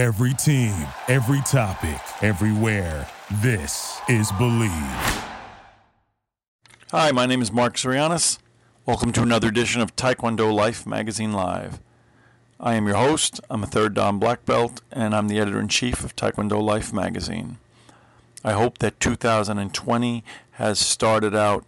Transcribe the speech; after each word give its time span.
Every 0.00 0.32
team, 0.32 0.74
every 1.08 1.42
topic, 1.42 2.00
everywhere. 2.22 3.06
This 3.42 4.00
is 4.08 4.32
Bleav. 4.32 5.24
Hi, 6.90 7.10
my 7.12 7.26
name 7.26 7.42
is 7.42 7.52
Mark 7.52 7.74
Sirianis. 7.74 8.38
Welcome 8.86 9.12
to 9.12 9.20
another 9.20 9.48
edition 9.48 9.82
of 9.82 9.94
Taekwondo 9.96 10.54
Life 10.54 10.86
Magazine 10.86 11.34
Live. 11.34 11.80
I 12.58 12.76
am 12.76 12.86
your 12.86 12.96
host. 12.96 13.42
I'm 13.50 13.62
a 13.62 13.66
third 13.66 13.92
Dan 13.92 14.18
black 14.18 14.46
belt, 14.46 14.80
and 14.90 15.14
I'm 15.14 15.28
the 15.28 15.38
editor 15.38 15.60
in 15.60 15.68
chief 15.68 16.02
of 16.02 16.16
Taekwondo 16.16 16.62
Life 16.62 16.94
Magazine. 16.94 17.58
I 18.42 18.52
hope 18.52 18.78
that 18.78 19.00
2020 19.00 20.24
has 20.52 20.78
started 20.78 21.34
out 21.34 21.66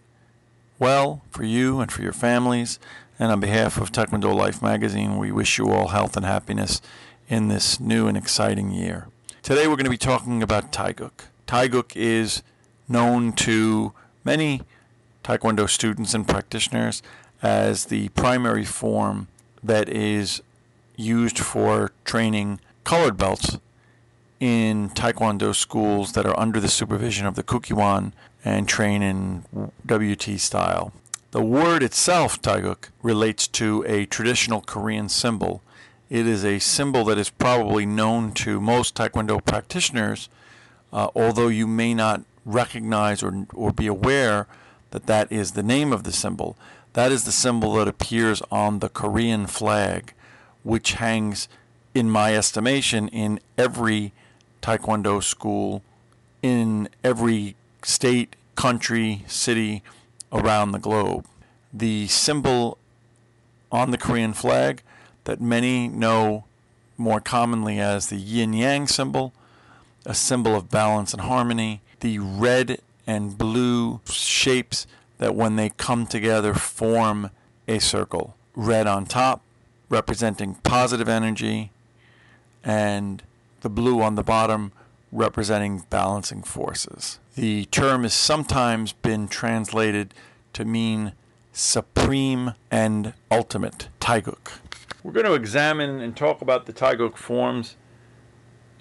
well 0.79 1.21
for 1.29 1.43
you 1.43 1.81
and 1.81 1.91
for 1.91 2.01
your 2.01 2.13
families. 2.13 2.79
And 3.19 3.31
on 3.31 3.39
behalf 3.39 3.77
of 3.77 3.91
Taekwondo 3.91 4.35
Life 4.35 4.59
Magazine, 4.59 5.17
we 5.17 5.31
wish 5.31 5.59
you 5.59 5.69
all 5.69 5.89
health 5.89 6.17
and 6.17 6.25
happiness 6.25 6.81
in 7.27 7.47
this 7.47 7.79
new 7.79 8.07
and 8.07 8.17
exciting 8.17 8.71
year. 8.71 9.07
Today 9.41 9.67
we're 9.67 9.75
going 9.75 9.85
to 9.85 9.89
be 9.89 9.97
talking 9.97 10.43
about 10.43 10.71
Taeguk. 10.71 11.27
Taeguk 11.47 11.95
is 11.95 12.43
known 12.87 13.33
to 13.33 13.93
many 14.23 14.61
Taekwondo 15.23 15.69
students 15.69 16.13
and 16.13 16.27
practitioners 16.27 17.01
as 17.41 17.85
the 17.85 18.09
primary 18.09 18.65
form 18.65 19.27
that 19.61 19.89
is 19.89 20.41
used 20.95 21.39
for 21.39 21.91
training 22.05 22.59
colored 22.83 23.17
belts 23.17 23.57
in 24.39 24.89
Taekwondo 24.89 25.55
schools 25.55 26.13
that 26.13 26.25
are 26.25 26.37
under 26.37 26.59
the 26.59 26.67
supervision 26.67 27.25
of 27.25 27.35
the 27.35 27.43
Kukkiwon 27.43 28.11
and 28.43 28.67
train 28.67 29.01
in 29.01 29.45
WT 29.85 30.39
style. 30.39 30.91
The 31.31 31.41
word 31.41 31.81
itself, 31.81 32.41
Taeguk, 32.41 32.89
relates 33.01 33.47
to 33.47 33.83
a 33.87 34.05
traditional 34.05 34.61
Korean 34.61 35.09
symbol. 35.09 35.61
It 36.09 36.27
is 36.27 36.45
a 36.45 36.59
symbol 36.59 37.05
that 37.05 37.17
is 37.17 37.29
probably 37.29 37.85
known 37.85 38.33
to 38.33 38.61
most 38.61 38.95
Taekwondo 38.95 39.43
practitioners, 39.43 40.29
uh, 40.91 41.09
although 41.15 41.47
you 41.47 41.65
may 41.65 41.93
not 41.93 42.21
recognize 42.45 43.23
or, 43.23 43.47
or 43.53 43.71
be 43.71 43.87
aware 43.87 44.47
that 44.91 45.07
that 45.07 45.31
is 45.31 45.51
the 45.51 45.63
name 45.63 45.91
of 45.91 46.03
the 46.03 46.11
symbol. 46.11 46.55
That 46.93 47.11
is 47.11 47.23
the 47.23 47.31
symbol 47.31 47.73
that 47.73 47.87
appears 47.87 48.41
on 48.51 48.79
the 48.79 48.89
Korean 48.89 49.47
flag, 49.47 50.13
which 50.61 50.93
hangs, 50.93 51.47
in 51.95 52.09
my 52.09 52.35
estimation, 52.35 53.07
in 53.07 53.39
every 53.57 54.13
Taekwondo 54.61 55.21
school 55.23 55.83
in 56.43 56.89
every 57.03 57.55
state, 57.81 58.35
country, 58.55 59.23
city 59.27 59.81
around 60.31 60.71
the 60.71 60.79
globe. 60.79 61.25
The 61.73 62.07
symbol 62.07 62.77
on 63.71 63.89
the 63.89 63.97
Korean 63.97 64.33
flag 64.33 64.83
that 65.25 65.41
many 65.41 65.87
know 65.87 66.45
more 66.97 67.19
commonly 67.19 67.79
as 67.79 68.07
the 68.07 68.17
yin 68.17 68.53
yang 68.53 68.87
symbol, 68.87 69.33
a 70.05 70.13
symbol 70.13 70.55
of 70.55 70.69
balance 70.69 71.13
and 71.13 71.21
harmony, 71.21 71.81
the 72.01 72.19
red 72.19 72.79
and 73.07 73.37
blue 73.37 74.01
shapes 74.05 74.85
that 75.17 75.35
when 75.35 75.55
they 75.55 75.69
come 75.69 76.05
together 76.05 76.53
form 76.53 77.29
a 77.67 77.79
circle. 77.79 78.35
Red 78.55 78.87
on 78.87 79.05
top, 79.05 79.41
representing 79.89 80.55
positive 80.63 81.09
energy, 81.09 81.71
and 82.63 83.23
the 83.61 83.69
blue 83.69 84.01
on 84.01 84.15
the 84.15 84.23
bottom 84.23 84.71
representing 85.13 85.85
balancing 85.89 86.41
forces. 86.41 87.19
The 87.35 87.65
term 87.65 88.03
has 88.03 88.13
sometimes 88.13 88.93
been 88.93 89.27
translated 89.27 90.13
to 90.53 90.65
mean 90.65 91.13
supreme 91.53 92.53
and 92.71 93.13
ultimate 93.31 93.87
Taeguk. 94.01 94.59
We're 95.03 95.11
going 95.11 95.25
to 95.25 95.33
examine 95.33 95.99
and 95.99 96.15
talk 96.15 96.41
about 96.41 96.65
the 96.65 96.71
Taeguk 96.71 97.17
forms, 97.17 97.75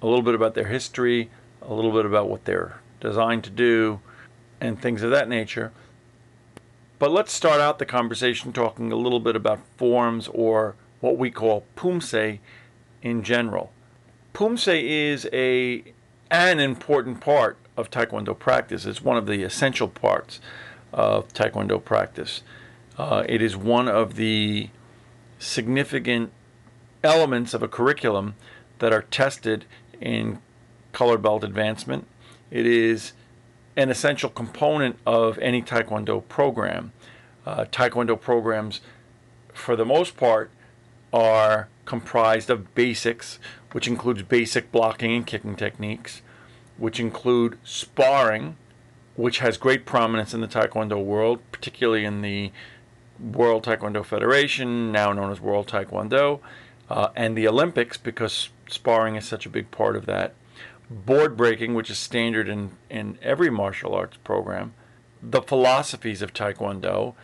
a 0.01 0.07
little 0.07 0.23
bit 0.23 0.37
about 0.37 0.55
their 0.55 0.69
history, 0.69 1.31
a 1.61 1.75
little 1.75 1.91
bit 1.91 2.07
about 2.07 2.29
what 2.29 2.45
they're 2.45 2.81
designed 3.01 3.43
to 3.43 3.51
do, 3.51 3.99
and 4.61 4.81
things 4.81 5.03
of 5.03 5.11
that 5.11 5.29
nature. 5.29 5.73
But 7.01 7.11
let's 7.11 7.33
start 7.33 7.61
out 7.61 7.81
the 7.81 7.87
conversation 7.87 8.53
talking 8.53 8.93
a 8.93 8.97
little 8.97 9.19
bit 9.19 9.35
about 9.35 9.59
forms 9.77 10.29
or 10.29 10.77
what 11.01 11.19
we 11.19 11.29
call 11.33 11.65
pumse 11.75 12.39
in 13.03 13.25
general. 13.25 13.73
Pumse 14.33 14.81
is 14.81 15.29
a 15.33 15.83
an 16.31 16.61
important 16.61 17.21
part 17.21 17.59
of 17.77 17.91
Taekwondo 17.91 18.39
practice. 18.39 18.87
It's 18.87 19.03
one 19.03 19.17
of 19.17 19.27
the 19.27 19.43
essential 19.43 19.89
parts 19.89 20.41
of 20.93 21.29
Taekwondo 21.35 21.85
practice. 21.85 22.43
Uh, 22.97 23.25
it 23.29 23.43
is 23.43 23.57
one 23.57 23.89
of 23.89 24.15
the 24.15 24.71
significant 25.43 26.33
elements 27.03 27.53
of 27.53 27.63
a 27.63 27.69
curriculum 27.69 28.35
that 28.79 28.93
are 28.93 29.03
tested 29.03 29.65
in 30.01 30.39
color 30.93 31.19
belt 31.19 31.45
advancement. 31.45 32.07
It 32.51 32.67
is 32.67 33.13
an 33.77 33.91
essential 33.91 34.31
component 34.31 34.97
of 35.07 35.39
any 35.39 35.63
Taekwondo 35.63 36.27
program. 36.29 36.93
Uh, 37.45 37.65
taekwondo 37.65 38.21
programs, 38.21 38.81
for 39.53 39.75
the 39.75 39.85
most 39.85 40.17
part, 40.17 40.51
are 41.13 41.69
comprised 41.85 42.51
of 42.51 42.75
basics, 42.75 43.39
which 43.73 43.89
includes 43.89 44.23
basic 44.23 44.71
blocking 44.71 45.13
and 45.13 45.27
kicking 45.27 45.57
techniques, 45.57 46.23
which 46.77 47.01
include 47.01 47.59
sparring, 47.65 48.57
which 49.17 49.41
has 49.41 49.57
great 49.57 49.85
prominence 49.85 50.33
in 50.33 50.41
the 50.41 50.47
Taekwondo 50.47 51.03
world, 51.03 51.41
particularly 51.51 52.05
in 52.05 52.23
the 52.23 52.53
World 53.23 53.65
Taekwondo 53.65 54.05
Federation, 54.05 54.91
now 54.91 55.13
known 55.13 55.31
as 55.31 55.41
World 55.41 55.69
Taekwondo, 55.69 56.41
uh, 56.91 57.09
and 57.15 57.37
the 57.37 57.47
Olympics, 57.47 57.97
because 57.97 58.51
sparring 58.69 59.17
is 59.17 59.27
such 59.27 59.47
a 59.47 59.51
big 59.51 59.71
part 59.71 59.97
of 59.97 60.07
that. 60.07 60.35
Board 60.91 61.37
breaking, 61.37 61.75
which 61.75 61.89
is 61.89 61.99
standard 61.99 62.49
in, 62.49 62.73
in 62.91 63.19
every 63.23 63.49
martial 63.49 63.95
arts 63.95 64.17
program. 64.25 64.75
The 65.23 65.41
philosophies 65.41 66.21
of 66.21 66.35
Taekwondo, 66.35 67.15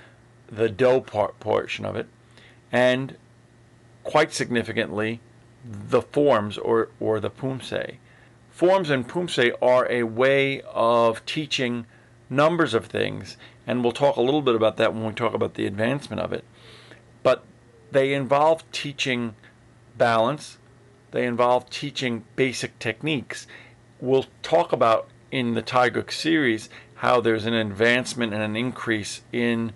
the 0.46 0.68
Do 0.68 1.00
part, 1.00 1.38
portion 1.40 1.84
of 1.84 1.96
it, 1.96 2.06
and 2.70 3.16
quite 4.04 4.32
significantly, 4.32 5.20
the 5.64 6.00
forms 6.00 6.56
or, 6.56 6.90
or 7.00 7.20
the 7.20 7.30
pumse. 7.30 7.96
Forms 8.50 8.88
and 8.88 9.06
pumse 9.06 9.52
are 9.60 9.90
a 9.90 10.04
way 10.04 10.62
of 10.62 11.24
teaching 11.26 11.86
numbers 12.30 12.74
of 12.74 12.86
things, 12.86 13.36
and 13.66 13.82
we'll 13.82 13.92
talk 13.92 14.16
a 14.16 14.22
little 14.22 14.42
bit 14.42 14.54
about 14.54 14.76
that 14.76 14.94
when 14.94 15.04
we 15.04 15.12
talk 15.12 15.34
about 15.34 15.54
the 15.54 15.66
advancement 15.66 16.20
of 16.20 16.32
it. 16.32 16.44
But 17.22 17.44
they 17.90 18.14
involve 18.14 18.70
teaching 18.72 19.34
balance, 19.96 20.58
they 21.10 21.26
involve 21.26 21.70
teaching 21.70 22.24
basic 22.36 22.78
techniques. 22.78 23.46
We'll 24.00 24.26
talk 24.42 24.72
about 24.72 25.08
in 25.30 25.54
the 25.54 25.62
Taeguk 25.62 26.12
series 26.12 26.68
how 26.96 27.20
there's 27.20 27.46
an 27.46 27.54
advancement 27.54 28.32
and 28.32 28.42
an 28.42 28.56
increase 28.56 29.22
in 29.32 29.72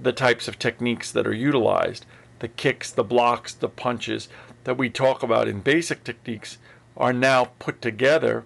the 0.00 0.12
types 0.12 0.48
of 0.48 0.58
techniques 0.58 1.12
that 1.12 1.26
are 1.26 1.34
utilized 1.34 2.06
the 2.38 2.48
kicks, 2.48 2.90
the 2.90 3.04
blocks, 3.04 3.52
the 3.52 3.68
punches 3.68 4.28
that 4.64 4.78
we 4.78 4.88
talk 4.88 5.22
about 5.22 5.46
in 5.46 5.60
basic 5.60 6.02
techniques 6.02 6.56
are 6.96 7.12
now 7.12 7.50
put 7.58 7.82
together 7.82 8.44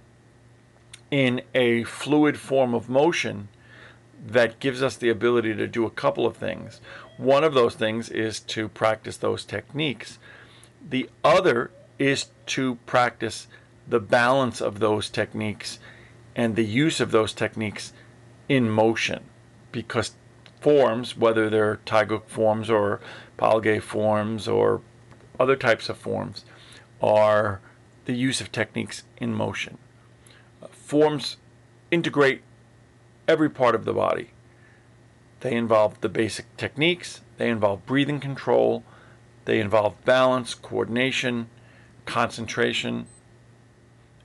in 1.14 1.40
a 1.54 1.84
fluid 1.84 2.36
form 2.36 2.74
of 2.74 2.88
motion 2.88 3.46
that 4.26 4.58
gives 4.58 4.82
us 4.82 4.96
the 4.96 5.08
ability 5.08 5.54
to 5.54 5.68
do 5.68 5.86
a 5.86 5.90
couple 5.90 6.26
of 6.26 6.36
things. 6.36 6.80
One 7.18 7.44
of 7.44 7.54
those 7.54 7.76
things 7.76 8.08
is 8.08 8.40
to 8.40 8.68
practice 8.68 9.16
those 9.16 9.44
techniques. 9.44 10.18
The 10.84 11.08
other 11.22 11.70
is 12.00 12.30
to 12.46 12.78
practice 12.84 13.46
the 13.86 14.00
balance 14.00 14.60
of 14.60 14.80
those 14.80 15.08
techniques 15.08 15.78
and 16.34 16.56
the 16.56 16.64
use 16.64 16.98
of 16.98 17.12
those 17.12 17.32
techniques 17.32 17.92
in 18.48 18.68
motion 18.68 19.22
because 19.70 20.16
forms, 20.60 21.16
whether 21.16 21.48
they're 21.48 21.78
Taeguk 21.86 22.26
forms 22.26 22.68
or 22.68 23.00
Palgwe 23.38 23.80
forms 23.80 24.48
or 24.48 24.80
other 25.38 25.54
types 25.54 25.88
of 25.88 25.96
forms, 25.96 26.44
are 27.00 27.60
the 28.04 28.14
use 28.14 28.40
of 28.40 28.50
techniques 28.50 29.04
in 29.18 29.32
motion. 29.32 29.78
Forms 30.94 31.38
integrate 31.90 32.42
every 33.26 33.50
part 33.50 33.74
of 33.74 33.84
the 33.84 33.92
body. 33.92 34.30
They 35.40 35.56
involve 35.56 36.00
the 36.00 36.08
basic 36.08 36.56
techniques, 36.56 37.20
they 37.36 37.50
involve 37.50 37.84
breathing 37.84 38.20
control, 38.20 38.84
they 39.44 39.58
involve 39.58 40.04
balance, 40.04 40.54
coordination, 40.54 41.48
concentration, 42.06 43.06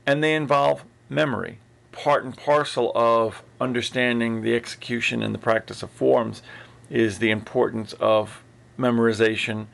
and 0.06 0.24
they 0.24 0.36
involve 0.36 0.86
memory 1.10 1.57
part 1.92 2.24
and 2.24 2.38
parcel 2.38 2.92
of 2.94 3.42
understanding 3.60 4.44
the 4.44 4.56
execution 4.56 5.24
and 5.24 5.33
the 5.33 5.39
practice 5.39 5.81
of 5.81 5.89
forms 5.89 6.44
is 6.92 7.18
the 7.18 7.31
importance 7.31 7.94
of 7.94 8.44
memorization 8.77 9.66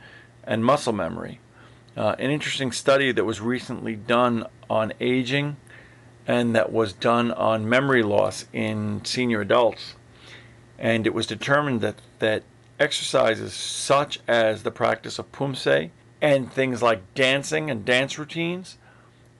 and 0.46 0.64
muscle 0.64 0.94
memory. 0.94 1.42
Uh, 1.98 2.16
an 2.20 2.32
interesting 2.32 2.72
study 2.72 3.12
that 3.12 3.26
was 3.26 3.42
recently 3.42 3.98
done 3.98 4.48
on 4.70 4.94
aging 5.02 5.58
and 6.28 6.56
that 6.56 6.72
was 6.72 6.94
done 6.94 7.32
on 7.32 7.70
memory 7.70 8.04
loss 8.04 8.46
in 8.52 9.04
senior 9.06 9.42
adults. 9.42 9.96
And 10.78 11.06
it 11.06 11.14
was 11.14 11.28
determined 11.28 11.82
that, 11.82 11.96
that 12.20 12.44
exercises 12.80 13.54
such 13.54 14.20
as 14.28 14.64
the 14.64 14.72
practice 14.72 15.20
of 15.20 15.32
pumse 15.32 15.92
and 16.22 16.52
things 16.52 16.82
like 16.82 17.14
dancing 17.14 17.70
and 17.70 17.86
dance 17.86 18.18
routines 18.18 18.78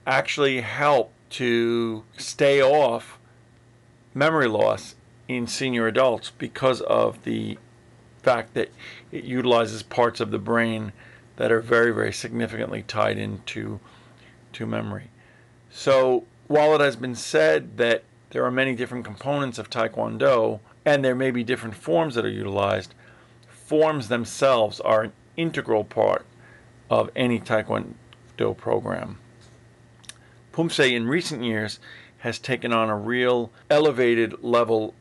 actually 0.06 0.60
help 0.60 1.12
to 1.28 2.04
stay 2.16 2.62
off 2.62 3.18
memory 4.14 4.48
loss 4.48 4.94
in 5.28 5.46
senior 5.46 5.86
adults 5.86 6.30
because 6.38 6.80
of 6.82 7.22
the 7.24 7.58
fact 8.22 8.54
that 8.54 8.70
it 9.12 9.24
utilizes 9.24 9.82
parts 9.82 10.20
of 10.20 10.30
the 10.30 10.38
brain 10.38 10.92
that 11.36 11.52
are 11.52 11.60
very, 11.60 11.92
very 11.92 12.12
significantly 12.12 12.82
tied 12.82 13.18
into 13.18 13.78
to 14.52 14.66
memory. 14.66 15.10
So, 15.70 16.24
while 16.48 16.74
it 16.74 16.80
has 16.80 16.96
been 16.96 17.14
said 17.14 17.76
that 17.76 18.04
there 18.30 18.44
are 18.44 18.50
many 18.50 18.74
different 18.74 19.04
components 19.04 19.58
of 19.58 19.70
Taekwondo 19.70 20.60
and 20.84 21.04
there 21.04 21.14
may 21.14 21.30
be 21.30 21.42
different 21.42 21.74
forms 21.74 22.14
that 22.14 22.24
are 22.24 22.30
utilized, 22.30 22.94
forms 23.48 24.08
themselves 24.08 24.80
are 24.80 25.02
an 25.02 25.12
integral 25.36 25.84
part 25.84 26.24
of 26.88 27.10
any 27.16 27.40
Taekwondo 27.40 28.56
program. 28.56 29.18
Poomsae 30.52 30.92
in 30.92 31.08
recent 31.08 31.42
years 31.42 31.80
has 32.18 32.38
taken 32.38 32.72
on 32.72 32.88
a 32.88 32.96
real 32.96 33.50
elevated 33.68 34.42
level 34.42 34.94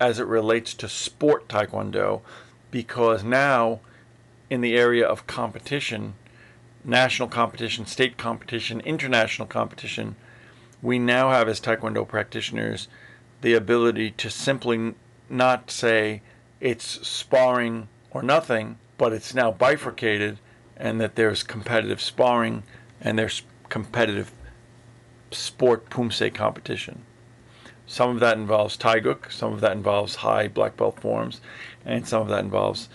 as 0.00 0.18
it 0.18 0.26
relates 0.26 0.74
to 0.74 0.88
sport 0.88 1.48
Taekwondo 1.48 2.22
because 2.70 3.22
now 3.22 3.80
in 4.48 4.60
the 4.60 4.76
area 4.76 5.06
of 5.06 5.26
competition, 5.26 6.14
national 6.84 7.28
competition, 7.28 7.86
state 7.86 8.16
competition, 8.16 8.80
international 8.80 9.46
competition, 9.46 10.16
we 10.82 10.98
now 10.98 11.30
have 11.30 11.48
as 11.48 11.60
Taekwondo 11.60 12.06
practitioners 12.06 12.88
the 13.40 13.54
ability 13.54 14.10
to 14.10 14.28
simply 14.28 14.94
not 15.30 15.70
say 15.70 16.22
it's 16.60 17.06
sparring 17.06 17.88
or 18.10 18.22
nothing, 18.22 18.78
but 18.98 19.12
it's 19.12 19.34
now 19.34 19.50
bifurcated 19.50 20.38
and 20.76 21.00
that 21.00 21.14
there's 21.14 21.42
competitive 21.42 22.00
sparring 22.00 22.64
and 23.00 23.18
there's 23.18 23.42
competitive 23.68 24.32
sport 25.30 25.88
Poomsae 25.88 26.34
competition. 26.34 27.02
Some 27.86 28.10
of 28.10 28.20
that 28.20 28.36
involves 28.36 28.76
Taeguk, 28.76 29.30
some 29.30 29.52
of 29.52 29.60
that 29.60 29.72
involves 29.72 30.16
high 30.16 30.48
black 30.48 30.76
belt 30.76 31.00
forms, 31.00 31.40
and 31.84 32.06
some 32.06 32.22
of 32.22 32.28
that 32.28 32.44
involves 32.44 32.88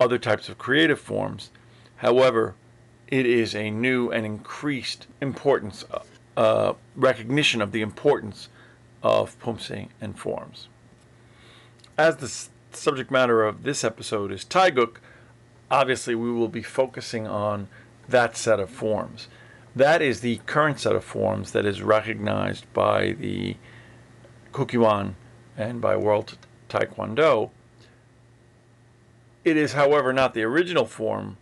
other 0.00 0.18
types 0.18 0.48
of 0.48 0.58
creative 0.58 1.00
forms. 1.00 1.50
However, 1.96 2.54
it 3.08 3.26
is 3.26 3.54
a 3.54 3.70
new 3.70 4.10
and 4.10 4.24
increased 4.24 5.06
importance, 5.20 5.84
uh, 5.90 6.00
uh, 6.36 6.74
recognition 6.96 7.60
of 7.62 7.72
the 7.72 7.82
importance 7.82 8.48
of 9.02 9.38
Poomsae 9.40 9.88
and 10.00 10.18
forms. 10.18 10.68
As 11.96 12.16
the 12.16 12.26
s- 12.26 12.50
subject 12.72 13.10
matter 13.10 13.44
of 13.44 13.62
this 13.62 13.84
episode 13.84 14.32
is 14.32 14.44
Taeguk, 14.44 14.96
obviously 15.70 16.14
we 16.14 16.32
will 16.32 16.48
be 16.48 16.62
focusing 16.62 17.26
on 17.26 17.68
that 18.08 18.36
set 18.36 18.60
of 18.60 18.70
forms. 18.70 19.28
That 19.76 20.02
is 20.02 20.20
the 20.20 20.36
current 20.46 20.80
set 20.80 20.94
of 20.94 21.04
forms 21.04 21.52
that 21.52 21.66
is 21.66 21.82
recognized 21.82 22.72
by 22.72 23.12
the 23.12 23.56
Kukkiwon 24.52 25.14
and 25.56 25.80
by 25.80 25.96
World 25.96 26.38
Taekwondo. 26.68 27.50
It 29.44 29.56
is, 29.56 29.72
however, 29.74 30.12
not 30.12 30.32
the 30.32 30.42
original 30.42 30.86
form 30.86 31.36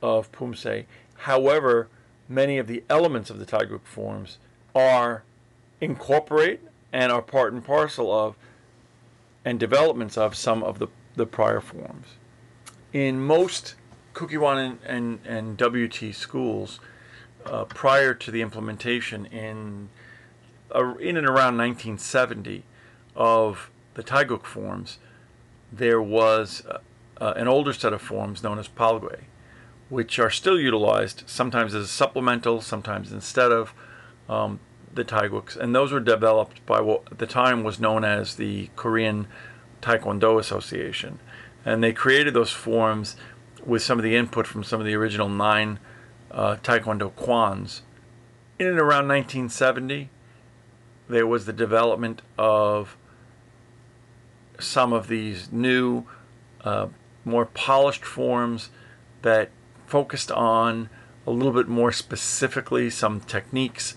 of 0.00 0.30
Poomsae. 0.32 0.86
However, 1.20 1.88
many 2.28 2.58
of 2.58 2.66
the 2.66 2.82
elements 2.88 3.30
of 3.30 3.38
the 3.38 3.46
Taeguk 3.46 3.84
forms 3.84 4.38
are 4.74 5.22
incorporate 5.80 6.60
and 6.92 7.12
are 7.12 7.22
part 7.22 7.52
and 7.52 7.64
parcel 7.64 8.12
of 8.12 8.36
and 9.44 9.60
developments 9.60 10.18
of 10.18 10.34
some 10.34 10.62
of 10.62 10.78
the, 10.78 10.88
the 11.14 11.26
prior 11.26 11.60
forms. 11.60 12.06
In 12.92 13.20
most 13.24 13.76
Kukkiwon 14.14 14.78
and, 14.84 15.20
and, 15.26 15.58
and 15.58 15.60
WT 15.60 16.14
schools, 16.14 16.80
uh, 17.44 17.64
prior 17.64 18.12
to 18.14 18.30
the 18.30 18.42
implementation 18.42 19.26
in 19.26 19.88
uh, 20.74 20.94
in 20.96 21.16
and 21.16 21.26
around 21.26 21.56
1970 21.56 22.64
of 23.14 23.70
the 23.94 24.02
Taeguk 24.02 24.44
forms, 24.44 24.98
there 25.72 26.02
was 26.02 26.64
uh, 26.68 26.78
uh, 27.20 27.34
an 27.36 27.46
older 27.46 27.72
set 27.72 27.92
of 27.92 28.02
forms 28.02 28.42
known 28.42 28.58
as 28.58 28.68
Palgwe, 28.68 29.20
which 29.88 30.18
are 30.18 30.30
still 30.30 30.58
utilized 30.58 31.22
sometimes 31.26 31.74
as 31.74 31.90
supplemental, 31.90 32.60
sometimes 32.60 33.12
instead 33.12 33.52
of 33.52 33.72
um, 34.28 34.58
the 34.92 35.04
Taeguks, 35.04 35.56
and 35.56 35.74
those 35.74 35.92
were 35.92 36.00
developed 36.00 36.64
by 36.66 36.80
what 36.80 37.02
at 37.10 37.18
the 37.18 37.26
time 37.26 37.62
was 37.62 37.78
known 37.78 38.04
as 38.04 38.34
the 38.34 38.70
Korean 38.76 39.28
Taekwondo 39.80 40.38
Association, 40.40 41.20
and 41.64 41.82
they 41.82 41.92
created 41.92 42.34
those 42.34 42.50
forms 42.50 43.16
with 43.64 43.82
some 43.82 43.98
of 43.98 44.02
the 44.02 44.16
input 44.16 44.46
from 44.46 44.64
some 44.64 44.80
of 44.80 44.86
the 44.86 44.94
original 44.94 45.28
nine 45.28 45.78
uh, 46.30 46.56
Taekwondo 46.56 47.12
Kwans. 47.12 47.82
In 48.58 48.66
and 48.66 48.78
around 48.78 49.06
1970, 49.08 50.08
there 51.08 51.26
was 51.26 51.46
the 51.46 51.52
development 51.52 52.22
of 52.38 52.96
some 54.58 54.92
of 54.92 55.08
these 55.08 55.52
new, 55.52 56.04
uh, 56.64 56.88
more 57.24 57.46
polished 57.46 58.04
forms 58.04 58.70
that 59.22 59.50
focused 59.86 60.30
on 60.30 60.88
a 61.26 61.30
little 61.30 61.52
bit 61.52 61.68
more 61.68 61.92
specifically 61.92 62.88
some 62.90 63.20
techniques 63.20 63.94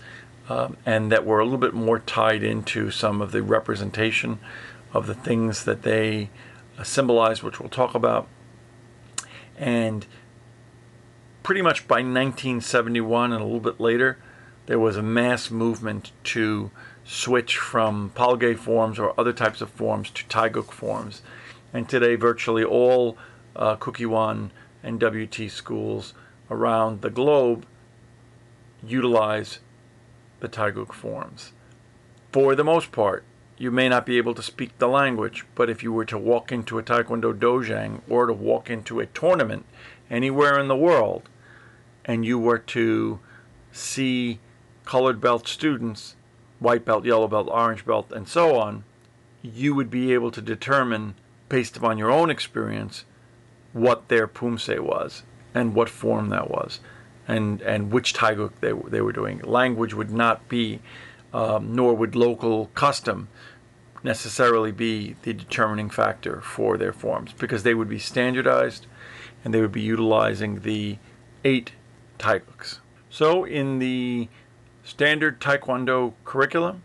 um, 0.48 0.76
and 0.84 1.12
that 1.12 1.24
were 1.24 1.38
a 1.38 1.44
little 1.44 1.58
bit 1.58 1.74
more 1.74 2.00
tied 2.00 2.42
into 2.42 2.90
some 2.90 3.20
of 3.20 3.32
the 3.32 3.42
representation 3.42 4.40
of 4.92 5.06
the 5.06 5.14
things 5.14 5.64
that 5.64 5.82
they 5.82 6.30
uh, 6.76 6.82
symbolize, 6.82 7.42
which 7.42 7.60
we'll 7.60 7.68
talk 7.68 7.94
about. 7.94 8.26
And 9.56 10.06
pretty 11.42 11.62
much 11.62 11.86
by 11.86 11.96
1971 11.96 13.32
and 13.32 13.40
a 13.40 13.44
little 13.44 13.60
bit 13.60 13.80
later, 13.80 14.18
there 14.66 14.78
was 14.78 14.96
a 14.96 15.02
mass 15.02 15.50
movement 15.50 16.12
to 16.24 16.70
switch 17.04 17.56
from 17.56 18.10
Palgwe 18.14 18.56
forms 18.56 18.98
or 18.98 19.18
other 19.18 19.32
types 19.32 19.60
of 19.60 19.70
forms 19.70 20.10
to 20.10 20.24
Taeguk 20.24 20.70
forms. 20.70 21.22
And 21.72 21.88
today, 21.88 22.16
virtually 22.16 22.64
all 22.64 23.16
uh, 23.54 23.76
Kukkiwon 23.76 24.50
and 24.82 25.02
WT 25.02 25.50
schools 25.50 26.14
around 26.50 27.00
the 27.00 27.10
globe 27.10 27.66
utilize 28.82 29.60
the 30.40 30.48
Taeguk 30.48 30.92
forms. 30.92 31.52
For 32.32 32.54
the 32.54 32.64
most 32.64 32.92
part, 32.92 33.24
you 33.58 33.70
may 33.70 33.88
not 33.88 34.06
be 34.06 34.16
able 34.16 34.34
to 34.34 34.42
speak 34.42 34.78
the 34.78 34.88
language, 34.88 35.44
but 35.54 35.68
if 35.68 35.82
you 35.82 35.92
were 35.92 36.06
to 36.06 36.16
walk 36.16 36.50
into 36.50 36.78
a 36.78 36.82
Taekwondo 36.82 37.38
dojang 37.38 38.00
or 38.08 38.26
to 38.26 38.32
walk 38.32 38.70
into 38.70 39.00
a 39.00 39.06
tournament 39.06 39.66
anywhere 40.08 40.58
in 40.58 40.68
the 40.68 40.76
world, 40.76 41.28
and 42.04 42.24
you 42.24 42.38
were 42.38 42.58
to 42.58 43.20
see 43.70 44.40
colored 44.86 45.20
belt 45.20 45.46
students, 45.46 46.16
white 46.58 46.84
belt, 46.84 47.04
yellow 47.04 47.28
belt, 47.28 47.48
orange 47.50 47.84
belt, 47.84 48.10
and 48.12 48.26
so 48.26 48.58
on, 48.58 48.84
you 49.42 49.74
would 49.74 49.90
be 49.90 50.14
able 50.14 50.30
to 50.30 50.40
determine, 50.40 51.14
based 51.48 51.76
upon 51.76 51.98
your 51.98 52.10
own 52.10 52.30
experience, 52.30 53.04
what 53.72 54.08
their 54.08 54.26
pumse 54.26 54.78
was 54.78 55.22
and 55.54 55.74
what 55.74 55.88
form 55.88 56.28
that 56.28 56.50
was, 56.50 56.80
and 57.26 57.60
and 57.62 57.92
which 57.92 58.14
Taeguk 58.14 58.52
they 58.60 58.72
they 58.72 59.00
were 59.00 59.12
doing. 59.12 59.40
Language 59.40 59.94
would 59.94 60.10
not 60.10 60.48
be, 60.48 60.80
um, 61.32 61.74
nor 61.74 61.94
would 61.94 62.14
local 62.14 62.66
custom 62.74 63.28
necessarily 64.02 64.72
be 64.72 65.16
the 65.22 65.32
determining 65.32 65.90
factor 65.90 66.40
for 66.40 66.78
their 66.78 66.92
forms 66.92 67.32
because 67.34 67.62
they 67.62 67.74
would 67.74 67.88
be 67.88 67.98
standardized 67.98 68.86
and 69.44 69.52
they 69.52 69.60
would 69.60 69.72
be 69.72 69.80
utilizing 69.80 70.60
the 70.60 70.98
eight 71.44 71.72
Taeguks. 72.18 72.78
So 73.10 73.44
in 73.44 73.78
the 73.78 74.28
standard 74.84 75.40
Taekwondo 75.40 76.14
curriculum, 76.24 76.82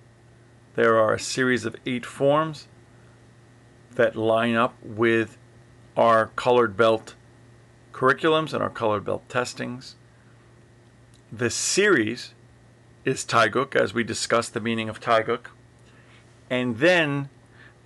there 0.75 0.97
are 0.97 1.13
a 1.13 1.19
series 1.19 1.65
of 1.65 1.75
eight 1.85 2.05
forms 2.05 2.67
that 3.95 4.15
line 4.15 4.55
up 4.55 4.75
with 4.83 5.37
our 5.97 6.27
colored 6.35 6.75
belt 6.75 7.15
curriculums 7.93 8.53
and 8.53 8.61
our 8.61 8.69
colored 8.69 9.05
belt 9.05 9.27
testings. 9.29 9.95
The 11.31 11.49
series 11.49 12.33
is 13.05 13.23
Taeguk, 13.23 13.75
as 13.75 13.93
we 13.93 14.03
discussed 14.03 14.53
the 14.53 14.59
meaning 14.59 14.89
of 14.89 14.99
Taeguk, 14.99 15.47
and 16.49 16.77
then 16.77 17.29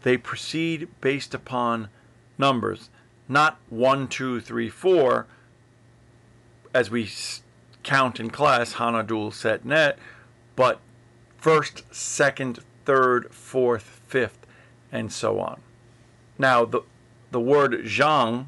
they 0.03 0.17
proceed 0.17 0.87
based 1.01 1.33
upon 1.33 1.89
numbers, 2.37 2.89
not 3.27 3.57
one, 3.69 4.07
two, 4.07 4.39
three, 4.39 4.69
four, 4.69 5.27
as 6.73 6.89
we 6.89 7.09
count 7.83 8.19
in 8.19 8.29
class, 8.29 8.73
Hana, 8.73 9.03
Dul, 9.03 9.31
Set, 9.31 9.65
Net, 9.65 9.97
but 10.55 10.79
first, 11.37 11.83
second, 11.93 12.59
third, 12.85 13.31
fourth, 13.31 14.01
fifth, 14.07 14.45
and 14.91 15.11
so 15.11 15.39
on. 15.39 15.61
Now, 16.37 16.65
the, 16.65 16.81
the 17.31 17.39
word 17.39 17.71
Zhang, 17.83 18.47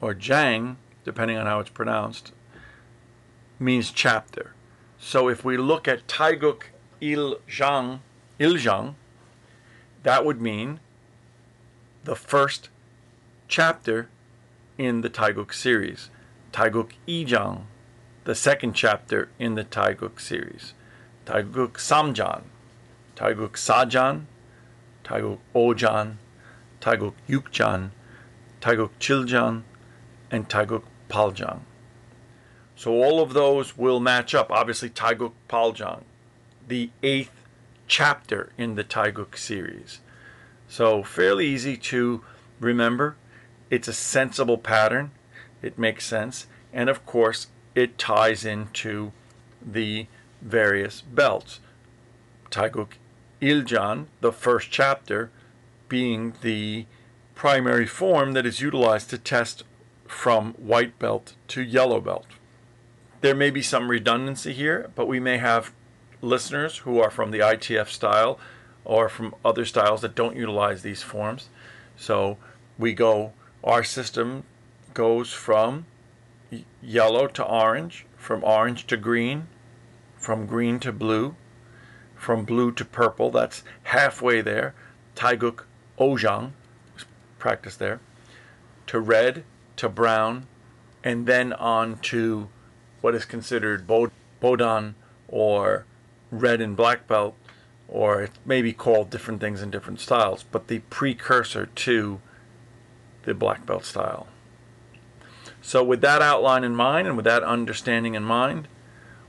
or 0.00 0.14
Jang, 0.14 0.76
depending 1.04 1.36
on 1.36 1.46
how 1.46 1.60
it's 1.60 1.70
pronounced, 1.70 2.32
means 3.58 3.90
chapter. 3.90 4.54
So 4.98 5.28
if 5.28 5.44
we 5.44 5.56
look 5.56 5.86
at 5.88 6.06
Taeguk 6.06 6.64
Il 7.00 7.36
Zhang, 7.48 8.00
Il 8.38 8.54
Zhang, 8.54 8.94
that 10.02 10.24
would 10.24 10.40
mean 10.40 10.80
the 12.04 12.16
first 12.16 12.68
chapter 13.48 14.08
in 14.78 15.02
the 15.02 15.10
Taeguk 15.10 15.52
series. 15.52 16.10
Taeguk 16.52 16.92
Ijang, 17.06 17.62
the 18.24 18.34
second 18.34 18.74
chapter 18.74 19.28
in 19.38 19.54
the 19.54 19.64
Taeguk 19.64 20.20
series. 20.20 20.74
Taeguk 21.26 21.72
Samjang, 21.72 22.42
Taeguk 23.16 23.52
Sajang, 23.52 24.24
Taeguk 25.04 25.38
Ojang, 25.54 26.16
Taeguk 26.80 27.14
Yukjang, 27.28 27.90
Taeguk 28.62 28.90
Chiljang, 29.00 29.64
and 30.30 30.48
Taeguk 30.48 30.84
Paljang. 31.10 31.60
So 32.76 32.92
all 33.02 33.20
of 33.20 33.34
those 33.34 33.76
will 33.76 34.00
match 34.00 34.34
up. 34.34 34.50
Obviously, 34.50 34.88
Taeguk 34.88 35.32
Paljang, 35.48 36.04
the 36.66 36.90
eighth 37.02 37.44
chapter 37.88 38.52
in 38.56 38.76
the 38.76 38.84
Taeguk 38.84 39.36
series. 39.36 40.00
So 40.68 41.02
fairly 41.02 41.46
easy 41.46 41.76
to 41.76 42.22
remember. 42.60 43.16
It's 43.68 43.88
a 43.88 43.92
sensible 43.92 44.58
pattern. 44.58 45.10
It 45.60 45.78
makes 45.78 46.06
sense. 46.06 46.46
And 46.72 46.88
of 46.88 47.04
course, 47.04 47.48
it 47.74 47.98
ties 47.98 48.44
into 48.44 49.12
the 49.60 50.06
various 50.40 51.00
belts. 51.00 51.60
Taeguk 52.50 52.92
Iljang, 53.40 54.06
the 54.20 54.32
first 54.32 54.70
chapter, 54.70 55.30
being 55.88 56.34
the 56.42 56.86
primary 57.34 57.86
form 57.86 58.32
that 58.32 58.46
is 58.46 58.60
utilized 58.60 59.10
to 59.10 59.18
test 59.18 59.64
from 60.06 60.52
white 60.54 60.98
belt 60.98 61.34
to 61.48 61.62
yellow 61.62 62.00
belt. 62.00 62.26
There 63.20 63.34
may 63.34 63.50
be 63.50 63.62
some 63.62 63.90
redundancy 63.90 64.52
here, 64.52 64.90
but 64.94 65.06
we 65.06 65.20
may 65.20 65.38
have 65.38 65.72
listeners 66.20 66.78
who 66.78 67.00
are 67.00 67.10
from 67.10 67.30
the 67.30 67.38
ITF 67.38 67.88
style 67.88 68.38
or 68.84 69.08
from 69.08 69.34
other 69.44 69.64
styles 69.64 70.00
that 70.00 70.14
don't 70.14 70.36
utilize 70.36 70.82
these 70.82 71.02
forms. 71.02 71.48
So 71.96 72.36
we 72.78 72.92
go, 72.94 73.32
our 73.62 73.84
system 73.84 74.44
goes 74.94 75.32
from 75.32 75.86
yellow 76.82 77.26
to 77.28 77.44
orange, 77.44 78.06
from 78.16 78.44
orange 78.44 78.86
to 78.88 78.96
green, 78.96 79.46
from 80.16 80.46
green 80.46 80.78
to 80.80 80.92
blue, 80.92 81.36
from 82.16 82.44
blue 82.44 82.72
to 82.72 82.84
purple. 82.84 83.30
That's 83.30 83.62
halfway 83.84 84.40
there. 84.40 84.74
Taeguk 85.16 85.64
Ojang, 85.98 86.52
practice 87.42 87.74
there. 87.74 87.98
To 88.86 89.00
red, 89.00 89.42
to 89.76 89.88
brown, 89.88 90.46
and 91.02 91.26
then 91.26 91.52
on 91.52 91.98
to 92.12 92.48
what 93.00 93.16
is 93.16 93.24
considered 93.24 93.84
Bodan 94.40 94.94
or 95.26 95.84
red 96.30 96.60
and 96.60 96.76
black 96.76 97.08
belt, 97.08 97.36
or 97.88 98.22
it 98.22 98.30
may 98.46 98.62
be 98.62 98.72
called 98.72 99.10
different 99.10 99.40
things 99.40 99.60
in 99.60 99.72
different 99.72 99.98
styles, 99.98 100.44
but 100.52 100.68
the 100.68 100.78
precursor 100.88 101.66
to 101.66 102.20
the 103.24 103.34
black 103.34 103.66
belt 103.66 103.84
style. 103.84 104.28
So, 105.60 105.82
with 105.82 106.00
that 106.02 106.22
outline 106.22 106.62
in 106.62 106.76
mind 106.76 107.08
and 107.08 107.16
with 107.16 107.24
that 107.24 107.42
understanding 107.42 108.14
in 108.14 108.22
mind, 108.22 108.68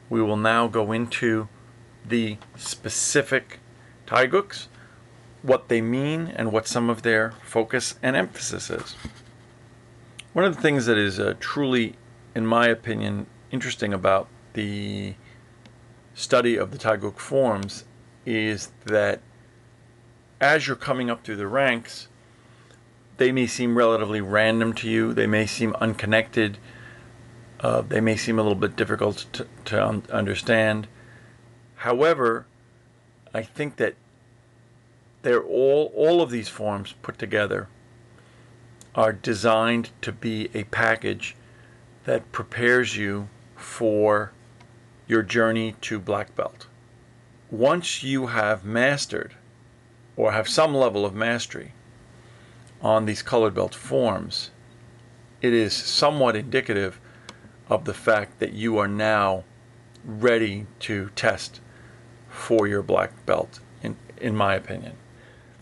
we 0.08 0.22
will 0.22 0.38
now 0.38 0.67
go 0.67 0.91
into 0.91 1.48
the 2.05 2.38
specific 2.55 3.60
Taeguks, 4.05 4.67
what 5.43 5.67
they 5.67 5.81
mean, 5.81 6.33
and 6.35 6.51
what 6.51 6.67
some 6.67 6.89
of 6.89 7.03
their 7.03 7.33
focus 7.43 7.95
and 8.01 8.15
emphasis 8.15 8.69
is. 8.69 8.95
One 10.31 10.45
of 10.45 10.55
the 10.55 10.62
things 10.62 10.88
that 10.88 10.97
is 10.97 11.19
uh, 11.19 11.35
truly, 11.39 11.95
in 12.33 12.47
my 12.47 12.67
opinion, 12.67 13.27
interesting 13.51 13.93
about 13.93 14.27
the 14.53 15.13
study 16.15 16.55
of 16.55 16.71
the 16.71 16.77
Taeguk 16.77 17.17
forms 17.17 17.83
is 18.25 18.71
that 18.85 19.21
as 20.39 20.65
you're 20.65 20.75
coming 20.75 21.09
up 21.09 21.23
through 21.23 21.35
the 21.35 21.47
ranks, 21.47 22.07
they 23.17 23.31
may 23.31 23.47
seem 23.47 23.77
relatively 23.77 24.21
random 24.21 24.73
to 24.73 24.89
you. 24.89 25.13
They 25.13 25.27
may 25.27 25.45
seem 25.45 25.75
unconnected. 25.75 26.57
Uh, 27.59 27.81
they 27.81 28.01
may 28.01 28.15
seem 28.15 28.39
a 28.39 28.41
little 28.41 28.57
bit 28.57 28.75
difficult 28.75 29.25
to, 29.33 29.47
to 29.65 29.85
un- 29.85 30.03
understand. 30.12 30.88
However, 31.75 32.45
I 33.33 33.43
think 33.43 33.75
that 33.77 33.95
they're 35.23 35.43
all 35.43 35.91
all 35.95 36.21
of 36.21 36.29
these 36.29 36.49
forms 36.49 36.93
put 37.01 37.17
together 37.17 37.67
are 38.93 39.11
designed 39.11 39.89
to 40.01 40.11
be 40.11 40.49
a 40.53 40.63
package 40.65 41.35
that 42.03 42.31
prepares 42.31 42.95
you 42.95 43.27
for 43.55 44.31
your 45.07 45.23
journey 45.23 45.75
to 45.81 45.99
black 45.99 46.35
belt. 46.35 46.67
Once 47.49 48.03
you 48.03 48.27
have 48.27 48.63
mastered 48.63 49.33
or 50.15 50.31
have 50.31 50.47
some 50.47 50.75
level 50.75 51.05
of 51.05 51.15
mastery 51.15 51.71
on 52.81 53.05
these 53.05 53.23
colored 53.23 53.55
belt 53.55 53.73
forms, 53.73 54.51
it 55.41 55.53
is 55.53 55.73
somewhat 55.73 56.35
indicative 56.35 56.99
of 57.69 57.85
the 57.85 57.93
fact 57.93 58.39
that 58.39 58.53
you 58.53 58.77
are 58.77 58.87
now 58.87 59.43
ready 60.05 60.67
to 60.79 61.09
test 61.15 61.61
for 62.29 62.67
your 62.67 62.83
black 62.83 63.25
belt, 63.25 63.59
in, 63.81 63.95
in 64.17 64.35
my 64.35 64.53
opinion. 64.53 64.95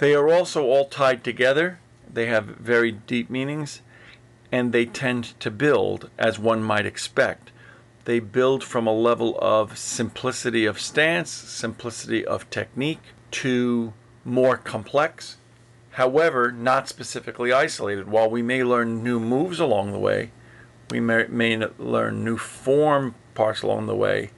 They 0.01 0.15
are 0.15 0.29
also 0.29 0.63
all 0.63 0.85
tied 0.85 1.23
together, 1.23 1.77
they 2.11 2.25
have 2.25 2.45
very 2.45 2.91
deep 2.91 3.29
meanings, 3.29 3.83
and 4.51 4.71
they 4.71 4.83
tend 4.83 5.39
to 5.41 5.51
build 5.51 6.09
as 6.17 6.39
one 6.39 6.63
might 6.63 6.87
expect. 6.87 7.51
They 8.05 8.19
build 8.19 8.63
from 8.63 8.87
a 8.87 8.93
level 8.95 9.37
of 9.39 9.77
simplicity 9.77 10.65
of 10.65 10.81
stance, 10.81 11.29
simplicity 11.29 12.25
of 12.25 12.49
technique, 12.49 13.03
to 13.29 13.93
more 14.25 14.57
complex, 14.57 15.37
however, 15.91 16.51
not 16.51 16.89
specifically 16.89 17.53
isolated. 17.53 18.09
While 18.09 18.31
we 18.31 18.41
may 18.41 18.63
learn 18.63 19.03
new 19.03 19.19
moves 19.19 19.59
along 19.59 19.91
the 19.91 19.99
way, 19.99 20.31
we 20.89 20.99
may, 20.99 21.27
may 21.27 21.57
learn 21.77 22.25
new 22.25 22.39
form 22.39 23.13
parts 23.35 23.61
along 23.61 23.85
the 23.85 23.95
way. 23.95 24.31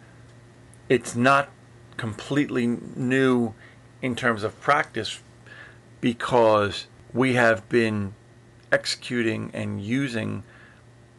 It's 0.90 1.16
not 1.16 1.52
completely 1.96 2.68
new 2.68 3.54
in 4.02 4.18
terms 4.18 4.44
of 4.44 4.60
practice 4.60 5.22
because 6.04 6.88
we 7.14 7.32
have 7.36 7.70
been 7.70 8.14
executing 8.74 9.50
and 9.54 9.82
using 9.82 10.44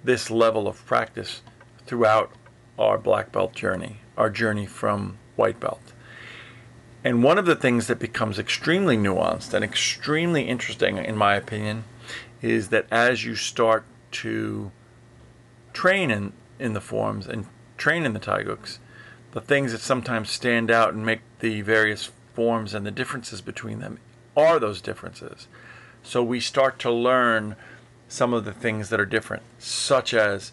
this 0.04 0.30
level 0.30 0.68
of 0.68 0.84
practice 0.84 1.40
throughout 1.86 2.30
our 2.78 2.98
black 2.98 3.32
belt 3.32 3.54
journey, 3.54 4.00
our 4.18 4.28
journey 4.28 4.66
from 4.66 5.16
white 5.36 5.58
belt. 5.58 5.94
And 7.02 7.24
one 7.24 7.38
of 7.38 7.46
the 7.46 7.56
things 7.56 7.86
that 7.86 7.98
becomes 7.98 8.38
extremely 8.38 8.98
nuanced 8.98 9.54
and 9.54 9.64
extremely 9.64 10.42
interesting, 10.42 10.98
in 10.98 11.16
my 11.16 11.34
opinion, 11.34 11.84
is 12.42 12.68
that 12.68 12.84
as 12.90 13.24
you 13.24 13.36
start 13.36 13.86
to 14.10 14.70
train 15.72 16.10
in, 16.10 16.34
in 16.58 16.74
the 16.74 16.80
forms 16.82 17.26
and 17.26 17.46
train 17.78 18.04
in 18.04 18.12
the 18.12 18.20
Taeguks, 18.20 18.80
the 19.32 19.40
things 19.40 19.72
that 19.72 19.80
sometimes 19.80 20.28
stand 20.28 20.70
out 20.70 20.92
and 20.92 21.06
make 21.06 21.20
the 21.38 21.62
various 21.62 22.10
forms 22.34 22.74
and 22.74 22.84
the 22.84 22.90
differences 22.90 23.40
between 23.40 23.78
them 23.78 23.98
are 24.36 24.58
those 24.58 24.80
differences. 24.80 25.48
So 26.02 26.22
we 26.22 26.40
start 26.40 26.78
to 26.80 26.90
learn 26.90 27.56
some 28.08 28.34
of 28.34 28.44
the 28.44 28.52
things 28.52 28.90
that 28.90 29.00
are 29.00 29.06
different, 29.06 29.42
such 29.58 30.12
as 30.14 30.52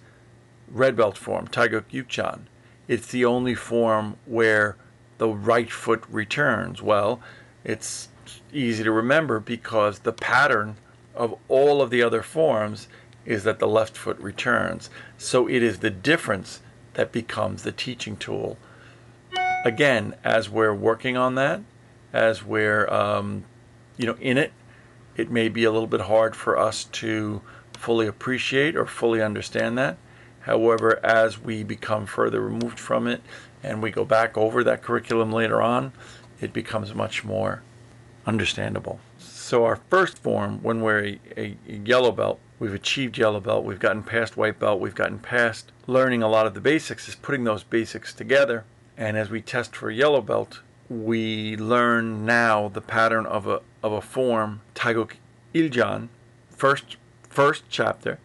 red 0.69 0.95
belt 0.95 1.17
form, 1.17 1.47
Taeguk 1.47 1.85
Yukjang. 1.91 2.41
It's 2.87 3.07
the 3.07 3.25
only 3.25 3.55
form 3.55 4.17
where 4.25 4.77
the 5.17 5.29
right 5.29 5.71
foot 5.71 6.03
returns. 6.09 6.81
Well, 6.81 7.21
it's 7.63 8.09
easy 8.51 8.83
to 8.83 8.91
remember 8.91 9.39
because 9.39 9.99
the 9.99 10.13
pattern 10.13 10.77
of 11.13 11.35
all 11.47 11.81
of 11.81 11.89
the 11.89 12.01
other 12.01 12.23
forms 12.23 12.87
is 13.25 13.43
that 13.43 13.59
the 13.59 13.67
left 13.67 13.95
foot 13.95 14.17
returns. 14.19 14.89
So 15.17 15.47
it 15.47 15.61
is 15.61 15.79
the 15.79 15.89
difference 15.89 16.61
that 16.93 17.11
becomes 17.11 17.63
the 17.63 17.71
teaching 17.71 18.17
tool. 18.17 18.57
Again, 19.63 20.15
as 20.23 20.49
we're 20.49 20.73
working 20.73 21.17
on 21.17 21.35
that, 21.35 21.61
as 22.13 22.43
we're 22.43 22.91
um, 22.91 23.45
you 24.01 24.07
know 24.07 24.17
in 24.19 24.37
it, 24.37 24.51
it 25.15 25.29
may 25.29 25.47
be 25.47 25.63
a 25.63 25.71
little 25.71 25.87
bit 25.87 26.01
hard 26.01 26.35
for 26.35 26.57
us 26.57 26.85
to 26.85 27.41
fully 27.73 28.07
appreciate 28.07 28.75
or 28.75 28.87
fully 28.87 29.21
understand 29.21 29.77
that. 29.77 29.97
However, 30.41 30.99
as 31.05 31.39
we 31.39 31.63
become 31.63 32.07
further 32.07 32.41
removed 32.41 32.79
from 32.79 33.05
it 33.05 33.21
and 33.61 33.83
we 33.83 33.91
go 33.91 34.03
back 34.03 34.35
over 34.35 34.63
that 34.63 34.81
curriculum 34.81 35.31
later 35.31 35.61
on, 35.61 35.93
it 36.39 36.51
becomes 36.51 36.95
much 36.95 37.23
more 37.23 37.61
understandable. 38.25 38.99
So, 39.19 39.65
our 39.65 39.75
first 39.91 40.17
form, 40.17 40.63
when 40.63 40.81
we're 40.81 41.05
a, 41.05 41.19
a, 41.37 41.57
yellow 41.67 42.11
belt, 42.11 42.39
we've 42.57 42.73
achieved 42.73 43.19
yellow 43.19 43.39
belt, 43.39 43.65
we've 43.65 43.79
gotten 43.79 44.01
past 44.01 44.35
white 44.35 44.57
belt, 44.57 44.79
we've 44.79 44.95
gotten 44.95 45.19
past 45.19 45.71
learning 45.85 46.23
a 46.23 46.27
lot 46.27 46.47
of 46.47 46.55
the 46.55 46.61
basics, 46.61 47.07
is 47.07 47.15
putting 47.15 47.43
those 47.43 47.63
basics 47.63 48.13
together. 48.13 48.63
And 48.97 49.15
as 49.15 49.29
we 49.29 49.41
test 49.41 49.75
for 49.75 49.91
yellow 49.91 50.21
belt, 50.21 50.61
we 50.89 51.55
learn 51.57 52.25
now 52.25 52.69
the 52.69 52.81
pattern 52.81 53.25
of 53.25 53.45
a, 53.45 53.61
of 53.83 53.91
a 53.91 54.01
form, 54.01 54.61
Taeguk 54.75 55.13
Iljang, 55.53 56.09
first, 56.49 56.97
first 57.29 57.63
chapter 57.69 58.19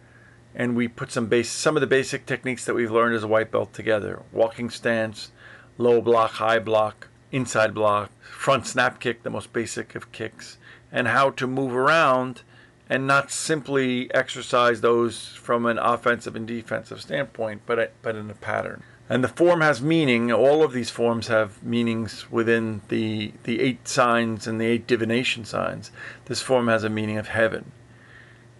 and 0.57 0.75
we 0.75 0.87
put 0.87 1.11
some 1.11 1.27
base 1.27 1.49
some 1.49 1.77
of 1.77 1.81
the 1.81 1.87
basic 1.87 2.25
techniques 2.25 2.65
that 2.65 2.73
we've 2.73 2.91
learned 2.91 3.15
as 3.15 3.23
a 3.23 3.27
white 3.27 3.51
belt 3.51 3.71
together. 3.73 4.23
Walking 4.33 4.71
stance 4.71 5.31
low 5.77 6.01
block 6.01 6.31
high 6.31 6.57
block 6.57 7.07
inside 7.31 7.73
block 7.73 8.09
front 8.21 8.65
snap 8.65 8.99
kick 8.99 9.21
the 9.21 9.29
most 9.29 9.53
basic 9.53 9.93
of 9.93 10.11
kicks 10.11 10.57
and 10.91 11.07
how 11.07 11.29
to 11.29 11.45
move 11.45 11.75
around 11.75 12.41
and 12.89 13.05
not 13.05 13.29
simply 13.29 14.11
exercise 14.15 14.81
those 14.81 15.27
from 15.27 15.65
an 15.65 15.77
offensive 15.77 16.35
and 16.35 16.47
defensive 16.47 17.01
standpoint 17.01 17.61
but 17.67 17.93
but 18.01 18.15
in 18.15 18.29
a 18.31 18.33
pattern 18.33 18.81
And 19.09 19.23
the 19.23 19.29
form 19.29 19.61
has 19.61 19.81
meaning. 19.81 20.31
All 20.31 20.63
of 20.63 20.73
these 20.73 20.89
forms 20.89 21.27
have 21.27 21.63
meanings 21.63 22.29
within 22.29 22.81
the, 22.89 23.33
the 23.43 23.61
eight 23.61 23.87
signs 23.87 24.47
and 24.47 24.59
the 24.59 24.65
eight 24.65 24.85
divination 24.85 25.45
signs. 25.45 25.91
This 26.25 26.41
form 26.41 26.67
has 26.67 26.83
a 26.83 26.89
meaning 26.89 27.17
of 27.17 27.29
heaven. 27.29 27.71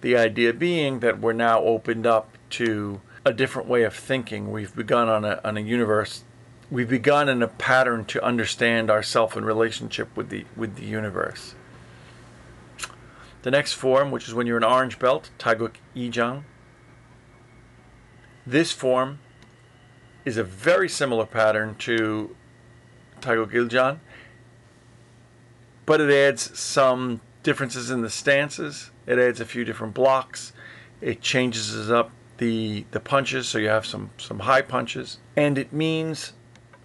The 0.02 0.16
idea 0.16 0.54
being 0.54 1.00
that 1.00 1.20
we're 1.20 1.34
now 1.34 1.60
opened 1.60 2.08
up 2.08 2.38
to 2.52 3.02
a 3.26 3.34
different 3.34 3.68
way 3.68 3.84
of 3.84 3.94
thinking. 3.94 4.52
We've 4.52 4.74
begun 4.74 5.10
on 5.10 5.26
a, 5.26 5.42
on 5.44 5.58
a 5.58 5.62
universe. 5.62 6.24
We've 6.72 6.90
begun 6.90 7.28
in 7.28 7.44
a 7.44 7.48
pattern 7.48 8.06
to 8.06 8.24
understand 8.24 8.90
ourself 8.90 9.36
in 9.36 9.44
relationship 9.44 10.16
with 10.16 10.30
the 10.30 10.46
with 10.56 10.76
the 10.76 10.86
universe. 10.86 11.56
The 13.44 13.52
next 13.52 13.74
form, 13.74 14.12
which 14.12 14.28
is 14.28 14.34
when 14.34 14.48
you're 14.48 14.58
an 14.58 14.64
orange 14.64 15.00
belt, 15.00 15.30
Taeguk 15.40 15.76
Ijang. 15.96 16.44
This 18.46 18.72
form 18.72 19.20
is 20.28 20.36
a 20.36 20.44
very 20.44 20.90
similar 20.90 21.26
pattern 21.26 21.74
to 21.76 22.36
Taeguk 23.22 23.54
Iljang, 23.54 24.00
but 25.86 26.02
it 26.02 26.12
adds 26.12 26.60
some 26.60 27.22
differences 27.44 27.90
in 27.90 28.02
the 28.02 28.10
stances. 28.10 28.92
It 29.06 29.18
adds 29.20 29.40
a 29.40 29.46
few 29.46 29.64
different 29.64 29.94
blocks. 29.94 30.52
It 31.00 31.22
changes 31.22 31.90
up 31.90 32.12
the 32.40 32.86
the 32.92 33.00
punches, 33.00 33.48
so 33.48 33.58
you 33.58 33.70
have 33.70 33.86
some 33.86 34.10
some 34.18 34.40
high 34.40 34.62
punches, 34.62 35.18
and 35.38 35.58
it 35.58 35.72
means 35.72 36.34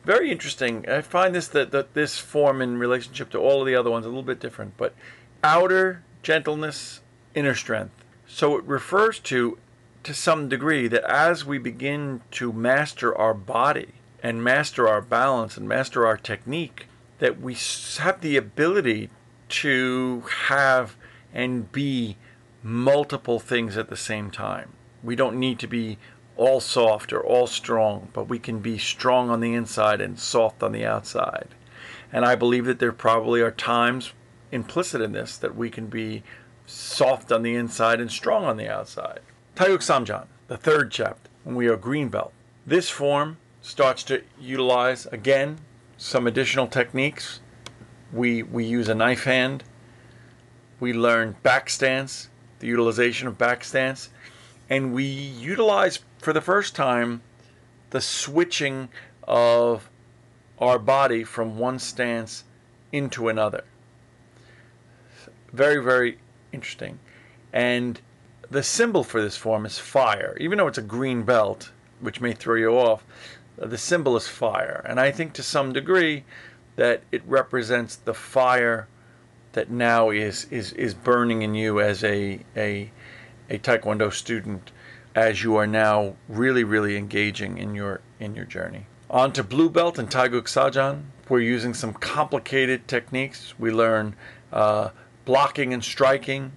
very 0.04 0.30
interesting. 0.30 0.88
I 0.88 1.00
find 1.00 1.34
this 1.34 1.48
that, 1.48 1.72
that 1.72 1.94
this 1.94 2.18
form 2.18 2.62
in 2.62 2.78
relationship 2.78 3.30
to 3.30 3.38
all 3.38 3.60
of 3.60 3.66
the 3.66 3.74
other 3.74 3.90
ones 3.90 4.06
a 4.06 4.08
little 4.08 4.22
bit 4.22 4.38
different, 4.38 4.76
but 4.76 4.94
outer 5.42 6.04
gentleness, 6.22 7.00
inner 7.34 7.56
strength. 7.56 8.04
So 8.28 8.56
it 8.56 8.64
refers 8.64 9.18
to 9.30 9.58
to 10.04 10.14
some 10.14 10.48
degree 10.48 10.88
that 10.88 11.04
as 11.04 11.44
we 11.44 11.58
begin 11.58 12.22
to 12.32 12.52
master 12.52 13.16
our 13.16 13.34
body 13.34 13.94
and 14.22 14.42
master 14.42 14.88
our 14.88 15.00
balance 15.00 15.56
and 15.56 15.68
master 15.68 16.06
our 16.06 16.16
technique, 16.16 16.86
that 17.18 17.40
we 17.40 17.56
have 17.98 18.20
the 18.20 18.36
ability 18.36 19.10
to 19.48 20.24
have 20.46 20.96
and 21.32 21.70
be 21.72 22.16
multiple 22.62 23.38
things 23.38 23.76
at 23.76 23.88
the 23.88 23.96
same 23.96 24.30
time. 24.30 24.72
We 25.02 25.16
don't 25.16 25.38
need 25.38 25.58
to 25.60 25.66
be 25.66 25.98
all 26.36 26.60
soft 26.60 27.12
or 27.12 27.20
all 27.20 27.46
strong, 27.46 28.08
but 28.12 28.28
we 28.28 28.38
can 28.38 28.60
be 28.60 28.78
strong 28.78 29.30
on 29.30 29.40
the 29.40 29.54
inside 29.54 30.00
and 30.00 30.18
soft 30.18 30.62
on 30.62 30.72
the 30.72 30.84
outside. 30.84 31.48
And 32.12 32.24
I 32.24 32.34
believe 32.34 32.64
that 32.66 32.78
there 32.78 32.92
probably 32.92 33.40
are 33.40 33.50
times 33.50 34.12
implicit 34.50 35.00
in 35.00 35.12
this 35.12 35.36
that 35.38 35.56
we 35.56 35.70
can 35.70 35.86
be 35.86 36.22
soft 36.66 37.32
on 37.32 37.42
the 37.42 37.54
inside 37.54 38.00
and 38.00 38.10
strong 38.10 38.44
on 38.44 38.56
the 38.56 38.68
outside. 38.68 39.20
Taeguk 39.62 39.78
Samjang, 39.78 40.26
the 40.48 40.56
third 40.56 40.90
chapter, 40.90 41.30
when 41.44 41.54
we 41.54 41.68
are 41.68 41.76
green 41.76 42.08
belt. 42.08 42.32
This 42.66 42.90
form 42.90 43.36
starts 43.60 44.02
to 44.04 44.24
utilize 44.40 45.06
again 45.06 45.58
some 45.96 46.26
additional 46.26 46.66
techniques. 46.66 47.38
We 48.12 48.42
we 48.42 48.64
use 48.64 48.88
a 48.88 48.94
knife 48.96 49.22
hand. 49.22 49.62
We 50.80 50.92
learn 50.92 51.36
back 51.44 51.70
stance, 51.70 52.28
the 52.58 52.66
utilization 52.66 53.28
of 53.28 53.38
back 53.38 53.62
stance, 53.62 54.10
and 54.68 54.92
we 54.92 55.04
utilize 55.04 56.00
for 56.18 56.32
the 56.32 56.40
first 56.40 56.74
time 56.74 57.22
the 57.90 58.00
switching 58.00 58.88
of 59.28 59.88
our 60.58 60.80
body 60.80 61.22
from 61.22 61.56
one 61.56 61.78
stance 61.78 62.42
into 62.90 63.28
another. 63.28 63.62
Very, 65.52 65.80
very 65.80 66.18
interesting. 66.50 66.98
And 67.52 68.00
the 68.52 68.62
symbol 68.62 69.02
for 69.02 69.22
this 69.22 69.36
form 69.36 69.64
is 69.64 69.78
fire. 69.78 70.36
Even 70.38 70.58
though 70.58 70.66
it's 70.66 70.78
a 70.78 70.82
green 70.82 71.22
belt, 71.22 71.72
which 72.00 72.20
may 72.20 72.32
throw 72.32 72.56
you 72.56 72.78
off, 72.78 73.04
the 73.56 73.78
symbol 73.78 74.16
is 74.16 74.28
fire. 74.28 74.84
And 74.86 75.00
I 75.00 75.10
think 75.10 75.32
to 75.34 75.42
some 75.42 75.72
degree 75.72 76.24
that 76.76 77.02
it 77.10 77.22
represents 77.26 77.96
the 77.96 78.14
fire 78.14 78.88
that 79.52 79.70
now 79.70 80.10
is, 80.10 80.46
is, 80.50 80.72
is 80.72 80.94
burning 80.94 81.42
in 81.42 81.54
you 81.54 81.80
as 81.80 82.04
a, 82.04 82.40
a, 82.56 82.90
a 83.48 83.58
Taekwondo 83.58 84.12
student 84.12 84.70
as 85.14 85.42
you 85.42 85.56
are 85.56 85.66
now 85.66 86.16
really, 86.28 86.64
really 86.64 86.96
engaging 86.96 87.58
in 87.58 87.74
your 87.74 88.00
in 88.18 88.34
your 88.34 88.46
journey. 88.46 88.86
On 89.10 89.30
to 89.32 89.42
blue 89.42 89.68
belt 89.68 89.98
and 89.98 90.08
Taeguk 90.08 90.44
Sajang. 90.44 91.02
We're 91.28 91.40
using 91.40 91.74
some 91.74 91.92
complicated 91.92 92.88
techniques. 92.88 93.54
We 93.58 93.70
learn 93.70 94.14
uh, 94.52 94.90
blocking 95.26 95.74
and 95.74 95.84
striking. 95.84 96.52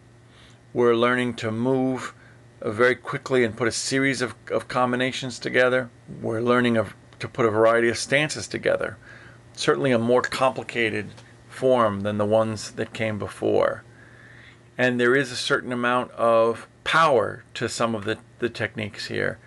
We're 0.76 0.94
learning 0.94 1.36
to 1.36 1.54
move 1.54 2.14
uh, 2.62 2.70
very 2.70 2.96
quickly 2.96 3.46
and 3.46 3.56
put 3.56 3.70
a 3.70 3.72
series 3.72 4.22
of, 4.22 4.36
of 4.52 4.68
combinations 4.68 5.40
together. 5.40 5.90
We're 6.22 6.42
learning 6.42 6.76
of, 6.76 6.94
to 7.20 7.30
put 7.30 7.46
a 7.46 7.50
variety 7.50 7.88
of 7.88 7.98
stances 7.98 8.46
together. 8.46 8.98
Certainly 9.54 9.94
a 9.94 9.98
more 9.98 10.22
complicated 10.22 11.12
form 11.48 12.02
than 12.02 12.18
the 12.18 12.26
ones 12.26 12.72
that 12.72 12.92
came 12.92 13.18
before. 13.18 13.86
And 14.78 15.00
there 15.00 15.16
is 15.16 15.32
a 15.32 15.38
certain 15.38 15.72
amount 15.72 16.12
of 16.12 16.68
power 16.84 17.46
to 17.54 17.70
some 17.70 17.96
of 17.96 18.04
the, 18.04 18.18
the 18.40 18.50
techniques 18.50 19.06
here. 19.06 19.40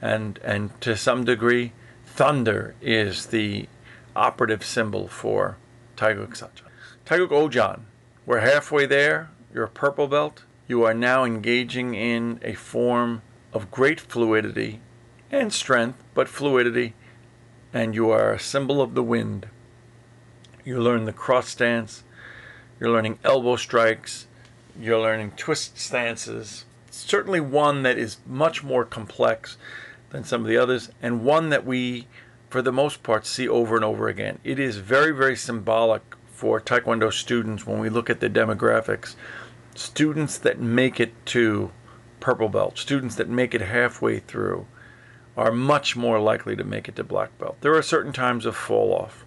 And, 0.00 0.38
and 0.42 0.80
to 0.80 0.96
some 0.96 1.26
degree, 1.26 1.74
thunder 2.06 2.74
is 2.80 3.26
the 3.26 3.68
operative 4.16 4.64
symbol 4.64 5.08
for 5.08 5.58
Taeguk 5.98 6.38
Sajang. 6.38 6.70
Taeguk 7.04 7.28
Ojang, 7.28 7.80
we're 8.24 8.40
halfway 8.40 8.86
there. 8.86 9.28
You're 9.52 9.64
a 9.64 9.68
purple 9.68 10.08
belt. 10.08 10.44
You 10.70 10.84
are 10.84 10.94
now 10.94 11.24
engaging 11.24 11.96
in 11.96 12.38
a 12.44 12.54
form 12.54 13.22
of 13.52 13.72
great 13.72 13.98
fluidity 13.98 14.78
and 15.28 15.52
strength, 15.52 16.00
but 16.14 16.28
fluidity, 16.28 16.94
and 17.72 17.92
you 17.92 18.10
are 18.10 18.32
a 18.32 18.38
symbol 18.38 18.80
of 18.80 18.94
the 18.94 19.02
wind. 19.02 19.48
You 20.64 20.80
learn 20.80 21.06
the 21.06 21.12
cross 21.12 21.48
stance, 21.48 22.04
you're 22.78 22.88
learning 22.88 23.18
elbow 23.24 23.56
strikes, 23.56 24.28
you're 24.78 25.00
learning 25.00 25.32
twist 25.32 25.76
stances. 25.76 26.66
Certainly 26.88 27.40
one 27.40 27.82
that 27.82 27.98
is 27.98 28.18
much 28.24 28.62
more 28.62 28.84
complex 28.84 29.56
than 30.10 30.22
some 30.22 30.42
of 30.42 30.46
the 30.46 30.56
others, 30.56 30.92
and 31.02 31.24
one 31.24 31.48
that 31.48 31.66
we, 31.66 32.06
for 32.48 32.62
the 32.62 32.70
most 32.70 33.02
part, 33.02 33.26
see 33.26 33.48
over 33.48 33.74
and 33.74 33.84
over 33.84 34.06
again. 34.06 34.38
It 34.44 34.60
is 34.60 34.76
very, 34.76 35.10
very 35.10 35.34
symbolic 35.34 36.02
for 36.32 36.60
Taekwondo 36.60 37.12
students 37.12 37.66
when 37.66 37.80
we 37.80 37.88
look 37.88 38.08
at 38.08 38.20
the 38.20 38.30
demographics. 38.30 39.16
Students 39.80 40.36
that 40.36 40.60
make 40.60 41.00
it 41.00 41.14
to 41.24 41.72
purple 42.20 42.50
belt, 42.50 42.76
students 42.76 43.14
that 43.14 43.30
make 43.30 43.54
it 43.54 43.62
halfway 43.62 44.18
through, 44.18 44.66
are 45.38 45.50
much 45.50 45.96
more 45.96 46.20
likely 46.20 46.54
to 46.54 46.62
make 46.62 46.86
it 46.86 46.96
to 46.96 47.02
black 47.02 47.36
belt. 47.38 47.56
There 47.62 47.74
are 47.74 47.80
certain 47.80 48.12
times 48.12 48.44
of 48.44 48.54
fall 48.54 48.92
off, 48.92 49.24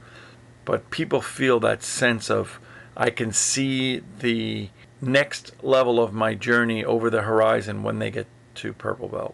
but 0.63 0.91
people 0.91 1.21
feel 1.21 1.59
that 1.61 1.81
sense 1.81 2.29
of 2.29 2.59
I 2.95 3.09
can 3.09 3.33
see 3.33 4.03
the 4.19 4.69
next 5.01 5.63
level 5.63 5.99
of 5.99 6.13
my 6.13 6.35
journey 6.35 6.85
over 6.85 7.09
the 7.09 7.23
horizon 7.23 7.81
when 7.81 7.97
they 7.97 8.11
get 8.11 8.27
to 8.55 8.73
purple 8.73 9.07
belt. 9.07 9.33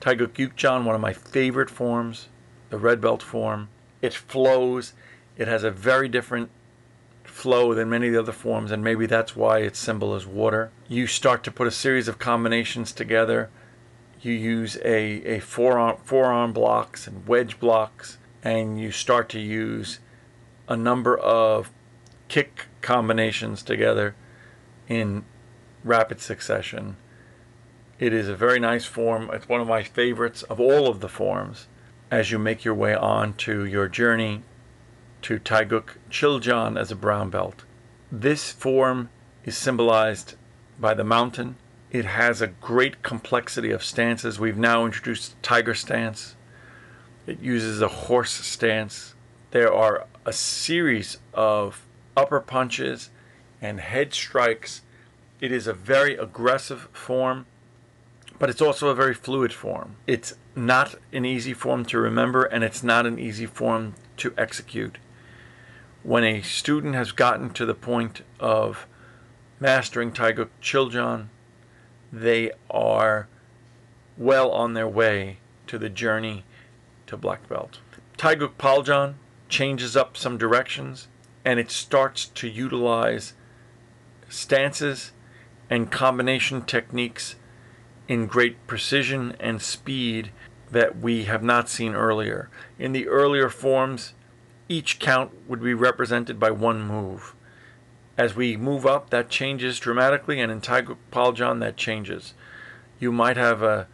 Taeguk 0.00 0.34
Yukjang, 0.34 0.84
one 0.84 0.94
of 0.94 1.00
my 1.00 1.12
favorite 1.12 1.68
forms, 1.68 2.28
the 2.70 2.78
red 2.78 3.00
belt 3.00 3.24
form. 3.24 3.70
It 4.00 4.14
flows. 4.14 4.92
It 5.36 5.48
has 5.48 5.64
a 5.64 5.72
very 5.72 6.08
different 6.08 6.50
flow 7.38 7.72
than 7.72 7.88
many 7.88 8.08
of 8.08 8.12
the 8.12 8.18
other 8.18 8.32
forms, 8.32 8.72
and 8.72 8.82
maybe 8.82 9.06
that's 9.06 9.36
why 9.36 9.58
its 9.60 9.78
symbol 9.78 10.16
is 10.16 10.26
water. 10.26 10.72
You 10.88 11.06
start 11.06 11.44
to 11.44 11.52
put 11.52 11.68
a 11.68 11.70
series 11.70 12.08
of 12.08 12.18
combinations 12.18 12.90
together. 12.90 13.48
You 14.20 14.32
use 14.32 14.76
a, 14.84 15.36
a 15.36 15.38
forearm, 15.38 15.98
forearm 16.02 16.52
blocks 16.52 17.06
and 17.06 17.28
wedge 17.28 17.60
blocks, 17.60 18.18
and 18.42 18.80
you 18.80 18.90
start 18.90 19.28
to 19.28 19.38
use 19.38 20.00
a 20.66 20.76
number 20.76 21.16
of 21.16 21.70
kick 22.26 22.66
combinations 22.80 23.62
together 23.62 24.16
in 24.88 25.24
rapid 25.84 26.20
succession. 26.20 26.96
It 28.00 28.12
is 28.12 28.28
a 28.28 28.34
very 28.34 28.58
nice 28.58 28.84
form. 28.84 29.30
It's 29.32 29.48
one 29.48 29.60
of 29.60 29.68
my 29.68 29.84
favorites 29.84 30.42
of 30.42 30.58
all 30.58 30.88
of 30.88 30.98
the 30.98 31.08
forms 31.08 31.68
as 32.10 32.32
you 32.32 32.38
make 32.40 32.64
your 32.64 32.74
way 32.74 32.96
on 32.96 33.34
to 33.34 33.64
your 33.64 33.86
journey 33.86 34.42
to 35.22 35.38
Taeguk 35.38 35.96
Chiljang 36.10 36.78
as 36.78 36.90
a 36.90 36.96
brown 36.96 37.30
belt. 37.30 37.64
This 38.10 38.50
form 38.50 39.10
is 39.44 39.56
symbolized 39.56 40.34
by 40.78 40.94
the 40.94 41.04
mountain. 41.04 41.56
It 41.90 42.04
has 42.04 42.40
a 42.40 42.46
great 42.46 43.02
complexity 43.02 43.70
of 43.70 43.84
stances. 43.84 44.38
We've 44.38 44.58
now 44.58 44.84
introduced 44.84 45.42
tiger 45.42 45.74
stance. 45.74 46.36
It 47.26 47.40
uses 47.40 47.82
a 47.82 47.88
horse 47.88 48.32
stance. 48.32 49.14
There 49.50 49.72
are 49.72 50.06
a 50.24 50.32
series 50.32 51.18
of 51.34 51.84
upper 52.16 52.40
punches 52.40 53.10
and 53.60 53.80
head 53.80 54.14
strikes. 54.14 54.82
It 55.40 55.52
is 55.52 55.66
a 55.66 55.72
very 55.72 56.16
aggressive 56.16 56.88
form, 56.92 57.46
but 58.38 58.50
it's 58.50 58.62
also 58.62 58.88
a 58.88 58.94
very 58.94 59.14
fluid 59.14 59.52
form. 59.52 59.96
It's 60.06 60.34
not 60.54 60.94
an 61.12 61.24
easy 61.24 61.54
form 61.54 61.84
to 61.86 61.98
remember, 61.98 62.44
and 62.44 62.64
it's 62.64 62.82
not 62.82 63.06
an 63.06 63.18
easy 63.18 63.46
form 63.46 63.94
to 64.18 64.34
execute 64.36 64.98
when 66.08 66.24
a 66.24 66.40
student 66.40 66.94
has 66.94 67.12
gotten 67.12 67.50
to 67.50 67.66
the 67.66 67.74
point 67.74 68.22
of 68.40 68.86
mastering 69.60 70.10
Taeguk 70.10 70.48
Chiljang, 70.62 71.26
they 72.10 72.50
are 72.70 73.28
well 74.16 74.50
on 74.50 74.72
their 74.72 74.88
way 74.88 75.36
to 75.66 75.76
the 75.76 75.90
journey 75.90 76.44
to 77.06 77.14
black 77.14 77.46
belt. 77.46 77.80
Taegeuk 78.16 78.54
Paljang 78.58 79.16
changes 79.50 79.98
up 79.98 80.16
some 80.16 80.38
directions 80.38 81.08
and 81.44 81.60
it 81.60 81.70
starts 81.70 82.24
to 82.24 82.48
utilize 82.48 83.34
stances 84.30 85.12
and 85.68 85.92
combination 85.92 86.62
techniques 86.62 87.36
in 88.08 88.26
great 88.26 88.66
precision 88.66 89.36
and 89.38 89.60
speed 89.60 90.30
that 90.70 90.98
we 90.98 91.24
have 91.24 91.42
not 91.42 91.68
seen 91.68 91.94
earlier. 91.94 92.48
In 92.78 92.92
the 92.92 93.06
earlier 93.08 93.50
forms, 93.50 94.14
each 94.68 94.98
count 94.98 95.30
would 95.48 95.62
be 95.62 95.74
represented 95.74 96.38
by 96.38 96.50
one 96.50 96.82
move. 96.82 97.34
As 98.16 98.34
we 98.34 98.56
move 98.56 98.84
up, 98.84 99.10
that 99.10 99.30
changes 99.30 99.78
dramatically, 99.78 100.40
and 100.40 100.50
in 100.50 100.60
Taegeuk 100.60 100.96
Paljang, 101.12 101.60
that 101.60 101.76
changes. 101.76 102.34
You 102.98 103.12
might 103.12 103.36
have 103.36 103.62
uh, 103.62 103.84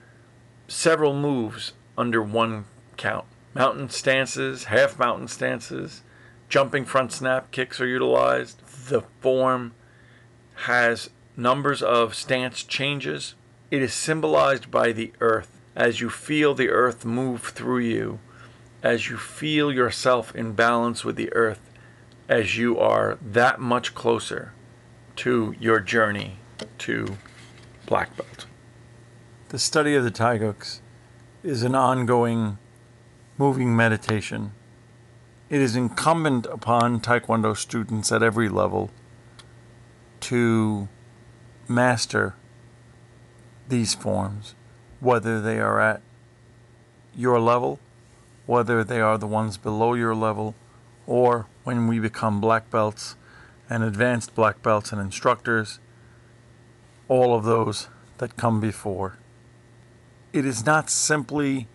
several 0.66 1.14
moves 1.14 1.72
under 1.96 2.22
one 2.22 2.64
count. 2.96 3.26
Mountain 3.54 3.90
stances, 3.90 4.64
half 4.64 4.98
mountain 4.98 5.28
stances, 5.28 6.02
jumping 6.48 6.84
front 6.84 7.12
snap 7.12 7.50
kicks 7.50 7.80
are 7.80 7.87
utilized. 7.87 8.60
The 8.88 9.02
form 9.20 9.74
has 10.66 11.10
numbers 11.37 11.82
of 11.82 12.14
stance 12.14 12.62
changes. 12.62 13.34
It 13.70 13.82
is 13.82 13.92
symbolized 13.92 14.70
by 14.70 14.92
the 14.92 15.12
earth 15.20 15.60
as 15.76 16.00
you 16.00 16.08
feel 16.08 16.54
the 16.54 16.70
earth 16.70 17.04
move 17.04 17.42
through 17.42 17.78
you, 17.78 18.20
as 18.85 19.09
you 19.09 19.16
feel 19.16 19.73
yourself 19.73 20.37
in 20.37 20.53
balance 20.53 21.05
with 21.05 21.16
the 21.16 21.33
earth, 21.33 21.70
as 22.29 22.59
you 22.59 22.79
are 22.79 23.18
that 23.23 23.59
much 23.59 23.94
closer 23.94 24.53
to 25.16 25.55
your 25.59 25.81
journey 25.81 26.37
to 26.77 27.16
black 27.87 28.14
belt. 28.14 28.47
The 29.49 29.59
study 29.59 29.94
of 29.94 30.05
the 30.05 30.11
Taegeuks 30.11 30.81
is 31.42 31.62
an 31.62 31.75
ongoing 31.75 32.59
moving 33.38 33.75
meditation. 33.75 34.53
It 35.49 35.62
is 35.62 35.75
incumbent 35.75 36.44
upon 36.47 37.01
Taekwondo 37.01 37.57
students 37.57 38.12
at 38.12 38.23
every 38.23 38.51
level 38.51 38.90
to 40.20 40.88
master 41.68 42.35
these 43.68 43.94
forms, 43.94 44.55
whether 45.01 45.40
they 45.40 45.59
are 45.59 45.81
at 45.81 46.03
your 47.14 47.40
level, 47.40 47.79
whether 48.46 48.85
they 48.85 49.00
are 49.00 49.18
the 49.18 49.26
ones 49.26 49.57
below 49.57 49.94
your 49.94 50.14
level, 50.14 50.54
or 51.07 51.46
when 51.64 51.87
we 51.87 51.98
become 51.98 52.40
black 52.40 52.70
belts 52.70 53.16
and 53.68 53.83
advanced 53.83 54.35
black 54.35 54.62
belts 54.62 54.92
and 54.92 55.00
instructors, 55.00 55.78
all 57.09 57.35
of 57.35 57.44
those 57.44 57.88
that 58.18 58.37
come 58.37 58.61
before. 58.61 59.18
It 60.33 60.44
is 60.44 60.66
not 60.66 60.90
simply 60.90 61.68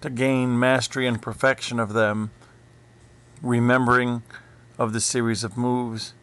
to 0.00 0.10
gain 0.10 0.58
mastery 0.58 1.06
and 1.06 1.20
perfection 1.20 1.78
of 1.78 1.92
them, 1.92 2.30
remembering 3.42 4.22
of 4.78 4.92
the 4.92 5.00
series 5.00 5.44
of 5.44 5.56
moves, 5.56 6.14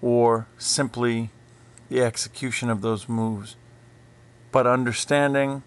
or 0.00 0.46
simply 0.58 1.30
the 1.88 2.02
execution 2.02 2.70
of 2.70 2.80
those 2.80 3.08
moves, 3.08 3.56
but 4.50 4.66
understanding 4.66 5.62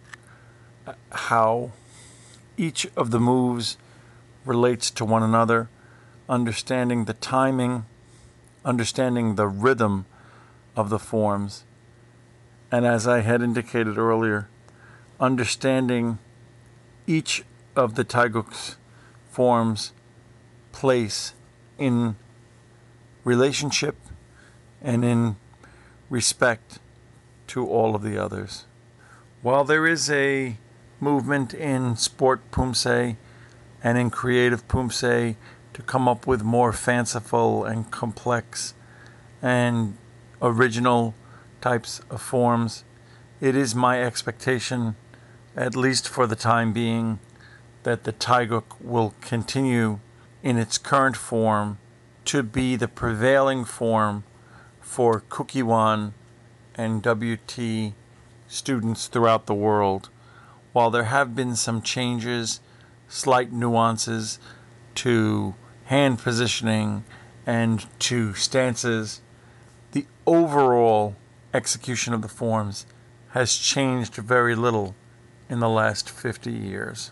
how 1.11 1.71
each 2.57 2.87
of 2.95 3.11
the 3.11 3.19
moves 3.19 3.77
relates 4.45 4.91
to 4.91 5.05
one 5.05 5.23
another, 5.23 5.69
understanding 6.29 7.05
the 7.05 7.13
timing, 7.13 7.85
understanding 8.63 9.35
the 9.35 9.47
rhythm 9.47 10.05
of 10.75 10.89
the 10.89 10.99
forms, 10.99 11.63
and 12.71 12.85
as 12.85 13.07
I 13.07 13.21
had 13.21 13.41
indicated 13.41 13.97
earlier, 13.97 14.49
understanding 15.19 16.19
each 17.07 17.43
of 17.75 17.95
the 17.95 18.03
Taegeuk's 18.03 18.77
forms 19.29 19.93
place 20.71 21.33
in 21.77 22.15
relationship 23.23 23.95
and 24.81 25.05
in 25.05 25.35
respect 26.09 26.79
to 27.47 27.65
all 27.67 27.95
of 27.95 28.01
the 28.01 28.17
others. 28.17 28.65
While 29.41 29.63
there 29.63 29.85
is 29.85 30.09
a 30.09 30.57
movement 30.99 31.53
in 31.53 31.95
sport 31.95 32.39
poomsae 32.51 33.15
and 33.83 33.97
in 33.97 34.09
creative 34.09 34.67
poomsae 34.67 35.35
to 35.73 35.81
come 35.81 36.07
up 36.07 36.25
with 36.25 36.41
more 36.41 36.71
fanciful 36.71 37.65
and 37.65 37.91
complex 37.91 38.73
and 39.41 39.97
original 40.41 41.13
types 41.61 42.01
of 42.09 42.21
forms, 42.21 42.83
it 43.41 43.55
is 43.55 43.75
my 43.75 44.01
expectation, 44.01 44.95
at 45.55 45.75
least 45.75 46.07
for 46.07 46.25
the 46.27 46.35
time 46.35 46.71
being, 46.71 47.19
that 47.83 48.03
the 48.03 48.13
Taegeuk 48.13 48.79
will 48.81 49.13
continue 49.21 49.99
in 50.41 50.57
its 50.57 50.77
current 50.77 51.17
form 51.17 51.77
to 52.25 52.41
be 52.41 52.75
the 52.75 52.87
prevailing 52.87 53.65
form 53.65 54.23
for 54.81 55.21
Kukkiwon 55.29 56.13
and 56.75 57.03
WT 57.03 57.93
students 58.47 59.07
throughout 59.07 59.45
the 59.45 59.53
world. 59.53 60.09
While 60.75 60.91
there 60.91 61.05
have 61.05 61.37
been 61.37 61.55
some 61.55 61.81
changes, 61.81 62.59
slight 63.07 63.53
nuances 63.53 64.39
to 64.95 65.55
hand 65.85 66.19
positioning 66.19 67.05
and 67.45 67.85
to 67.99 68.33
stances, 68.33 69.21
the 69.93 70.05
overall 70.27 71.15
execution 71.53 72.13
of 72.13 72.21
the 72.21 72.27
forms 72.27 72.85
has 73.29 73.55
changed 73.55 74.15
very 74.15 74.53
little 74.53 74.95
in 75.47 75.61
the 75.61 75.69
last 75.69 76.09
50 76.09 76.51
years. 76.51 77.11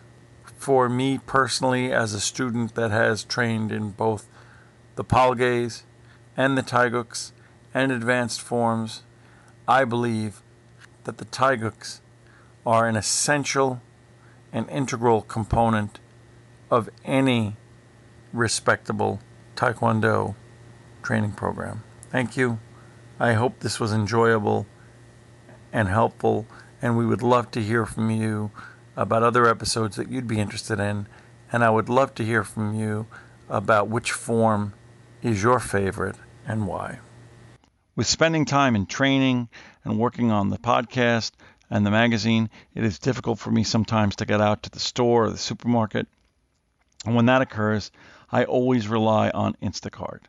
For 0.58 0.90
me 0.90 1.18
personally, 1.20 1.90
as 1.90 2.14
a 2.14 2.20
student 2.20 2.76
that 2.76 2.92
has 2.92 3.24
trained 3.24 3.72
in 3.72 3.92
both 3.92 4.28
the 4.96 5.06
Palgwes 5.06 5.84
and 6.36 6.58
the 6.58 6.64
Taegeuks 6.64 7.32
and 7.74 7.94
advanced 7.94 8.42
forms, 8.42 9.04
I 9.70 9.86
believe 9.86 10.42
that 11.06 11.18
the 11.18 11.26
Taegeuks 11.26 12.02
are 12.66 12.88
an 12.88 12.96
essential 12.96 13.82
and 14.52 14.70
integral 14.70 15.22
component 15.22 16.00
of 16.70 16.90
any 17.04 17.56
respectable 18.32 19.20
Taekwondo 19.56 20.36
training 21.02 21.34
program. 21.34 21.84
Thank 22.10 22.38
you. 22.38 22.60
I 23.20 23.34
hope 23.34 23.60
this 23.60 23.80
was 23.80 23.94
enjoyable 23.94 24.66
and 25.72 25.88
helpful, 25.88 26.46
and 26.82 26.98
we 26.98 27.06
would 27.06 27.22
love 27.22 27.52
to 27.52 27.62
hear 27.62 27.86
from 27.86 28.10
you 28.10 28.52
about 28.96 29.24
other 29.24 29.48
episodes 29.48 29.96
that 29.96 30.10
you'd 30.10 30.28
be 30.28 30.40
interested 30.40 30.80
in, 30.80 31.08
and 31.52 31.64
I 31.64 31.70
would 31.70 31.90
love 31.90 32.14
to 32.16 32.26
hear 32.26 32.44
from 32.44 32.76
you 32.76 33.08
about 33.50 33.88
which 33.88 34.12
form 34.12 34.74
is 35.22 35.42
your 35.42 35.60
favorite 35.60 36.16
and 36.48 36.68
why. 36.68 37.00
With 37.96 38.08
spending 38.08 38.46
time 38.46 38.76
in 38.76 38.86
training 38.86 39.50
and 39.84 40.00
working 40.00 40.32
on 40.32 40.50
the 40.50 40.58
podcast 40.58 41.32
and 41.74 41.84
the 41.84 41.92
magazine, 41.92 42.52
it 42.76 42.84
is 42.84 43.00
difficult 43.00 43.40
for 43.40 43.50
me 43.50 43.64
sometimes 43.64 44.16
to 44.18 44.28
get 44.28 44.40
out 44.40 44.62
to 44.62 44.70
the 44.70 44.80
store 44.80 45.26
or 45.26 45.30
the 45.32 45.40
supermarket. 45.40 46.08
And 47.04 47.16
when 47.16 47.26
that 47.26 47.42
occurs, 47.42 47.90
I 48.32 48.44
always 48.44 48.88
rely 48.88 49.32
on 49.32 49.58
Instacart. 49.60 50.20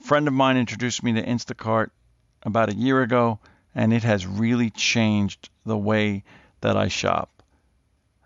A 0.00 0.04
friend 0.04 0.28
of 0.28 0.34
mine 0.34 0.58
introduced 0.58 1.02
me 1.02 1.14
to 1.14 1.24
Instacart 1.24 1.88
about 2.42 2.68
a 2.68 2.74
year 2.74 3.00
ago, 3.00 3.38
and 3.74 3.94
it 3.94 4.02
has 4.02 4.26
really 4.26 4.68
changed 4.68 5.48
the 5.64 5.78
way 5.78 6.22
that 6.60 6.76
I 6.76 6.88
shop. 6.88 7.42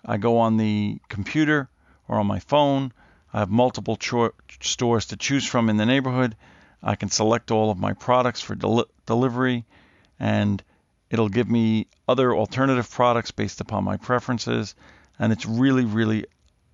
I 0.04 0.16
go 0.16 0.38
on 0.38 0.56
the 0.56 1.00
computer 1.08 1.70
or 2.08 2.18
on 2.18 2.26
my 2.26 2.40
phone 2.40 2.92
I 3.32 3.38
have 3.38 3.50
multiple 3.50 3.94
cho- 3.94 4.34
stores 4.60 5.06
to 5.06 5.16
choose 5.16 5.46
from 5.46 5.70
in 5.70 5.76
the 5.76 5.86
neighborhood. 5.86 6.36
I 6.82 6.96
can 6.96 7.08
select 7.08 7.52
all 7.52 7.70
of 7.70 7.78
my 7.78 7.92
products 7.92 8.40
for 8.40 8.56
del- 8.56 8.90
delivery, 9.06 9.64
and 10.18 10.60
it'll 11.10 11.28
give 11.28 11.50
me 11.50 11.88
other 12.08 12.34
alternative 12.34 12.90
products 12.90 13.30
based 13.30 13.60
upon 13.60 13.84
my 13.84 13.96
preferences. 13.96 14.74
And 15.18 15.32
it's 15.32 15.44
really, 15.44 15.84
really 15.84 16.26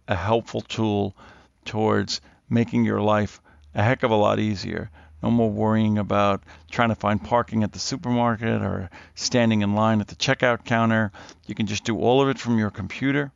a 0.07 0.15
helpful 0.15 0.61
tool 0.61 1.17
towards 1.65 2.21
making 2.49 2.85
your 2.85 3.01
life 3.01 3.41
a 3.75 3.83
heck 3.83 4.03
of 4.03 4.11
a 4.11 4.17
lot 4.17 4.39
easier. 4.39 4.91
No 5.23 5.31
more 5.31 5.51
worrying 5.51 5.99
about 5.99 6.45
trying 6.71 6.91
to 6.91 6.95
find 6.95 7.23
parking 7.23 7.63
at 7.65 7.73
the 7.73 7.79
supermarket 7.79 8.63
or 8.63 8.91
standing 9.15 9.63
in 9.63 9.75
line 9.75 10.01
at 10.01 10.09
the 10.09 10.15
checkout 10.15 10.65
counter. 10.65 11.11
You 11.47 11.55
can 11.55 11.67
just 11.67 11.85
do 11.85 11.99
all 11.99 12.23
of 12.23 12.29
it 12.29 12.39
from 12.39 12.59
your 12.59 12.71
computer. 12.71 13.33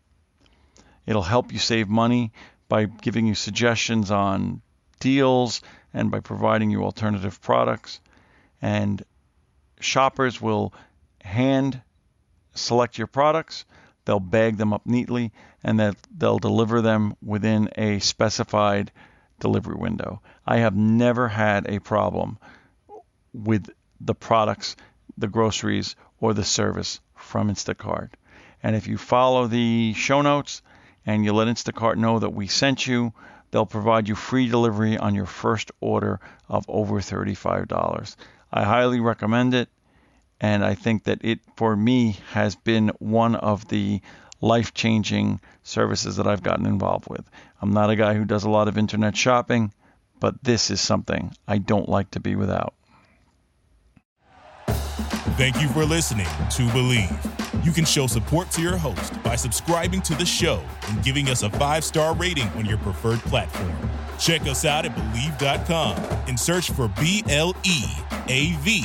It'll 1.07 1.23
help 1.23 1.53
you 1.53 1.59
save 1.59 1.89
money 1.89 2.33
by 2.69 2.85
giving 2.85 3.27
you 3.27 3.35
suggestions 3.35 4.11
on 4.11 4.61
deals 5.01 5.63
and 5.93 6.11
by 6.11 6.21
providing 6.21 6.71
you 6.71 6.85
alternative 6.85 7.41
products. 7.41 8.01
And 8.63 9.03
shoppers 9.81 10.41
will 10.41 10.73
hand 11.23 11.83
select 12.55 12.99
your 12.99 13.07
products, 13.07 13.65
they'll 14.05 14.21
bag 14.21 14.57
them 14.57 14.73
up 14.73 14.87
neatly, 14.87 15.33
and 15.63 15.79
that 15.81 15.97
they'll 16.17 16.39
deliver 16.39 16.81
them 16.81 17.15
within 17.23 17.69
a 17.77 17.99
specified 18.01 18.91
delivery 19.39 19.77
window. 19.77 20.21
I 20.47 20.59
have 20.59 20.77
never 20.77 21.29
had 21.29 21.69
a 21.69 21.79
problem 21.81 22.39
with 23.33 23.71
the 24.01 24.15
products, 24.15 24.77
the 25.17 25.29
groceries, 25.29 25.97
or 26.21 26.35
the 26.35 26.45
service 26.45 27.01
from 27.15 27.51
Instacart. 27.51 28.11
And 28.63 28.77
if 28.77 28.87
you 28.87 28.99
follow 28.99 29.47
the 29.47 29.95
show 29.95 30.23
notes, 30.23 30.63
and 31.07 31.25
you 31.25 31.33
let 31.33 31.49
Instacart 31.49 31.97
know 31.97 32.19
that 32.19 32.35
we 32.35 32.47
sent 32.47 32.87
you, 32.87 33.13
they'll 33.51 33.67
provide 33.67 34.09
you 34.09 34.15
free 34.15 34.49
delivery 34.49 34.99
on 34.99 35.15
your 35.15 35.27
first 35.27 35.71
order 35.81 36.21
of 36.49 36.65
over 36.69 37.01
$35. 37.01 38.17
I 38.53 38.65
highly 38.65 39.01
recommend 39.01 39.55
it, 39.55 39.69
and 40.41 40.65
I 40.65 40.75
think 40.75 41.05
that 41.05 41.19
it, 41.23 41.41
for 41.57 41.77
me, 41.77 42.19
has 42.31 42.57
been 42.57 42.89
one 42.99 43.35
of 43.35 43.69
the 43.69 44.01
life 44.41 44.73
changing 44.73 45.41
services 45.63 46.17
that 46.17 46.27
I've 46.27 46.43
gotten 46.43 46.67
involved 46.67 47.09
with. 47.09 47.29
I'm 47.61 47.73
not 47.73 47.91
a 47.91 47.97
guy 47.97 48.15
who 48.15 48.25
does 48.25 48.45
a 48.45 48.51
lot 48.51 48.69
of 48.69 48.79
internet 48.79 49.17
shopping, 49.17 49.73
but 50.19 50.43
this 50.43 50.71
is 50.71 50.81
something 50.81 51.35
I 51.47 51.59
don't 51.59 51.89
like 51.89 52.11
to 52.13 52.21
be 52.21 52.37
without. 52.37 52.75
Thank 55.37 55.61
you 55.61 55.69
for 55.69 55.85
listening 55.85 56.27
to 56.27 56.63
Bleav. 56.69 57.65
You 57.65 57.73
can 57.73 57.85
show 57.85 58.07
support 58.07 58.51
to 58.53 58.63
your 58.63 58.77
host 58.77 59.23
by 59.23 59.37
subscribing 59.37 60.03
to 60.03 60.15
the 60.15 60.25
show 60.25 60.63
and 60.89 61.03
giving 61.03 61.29
us 61.29 61.43
a 61.43 61.51
five 61.51 61.85
star 61.85 62.15
rating 62.15 62.49
on 62.51 62.67
your 62.67 62.79
preferred 62.79 63.21
platform. 63.21 63.73
Check 64.19 64.43
us 64.43 64.65
out 64.65 64.85
at 64.85 64.95
Bleav.com 64.95 65.97
and 66.29 66.39
search 66.39 66.71
for 66.71 66.89
B 67.01 67.25
L 67.29 67.57
E 67.65 67.85
A 68.29 68.53
V 68.61 68.85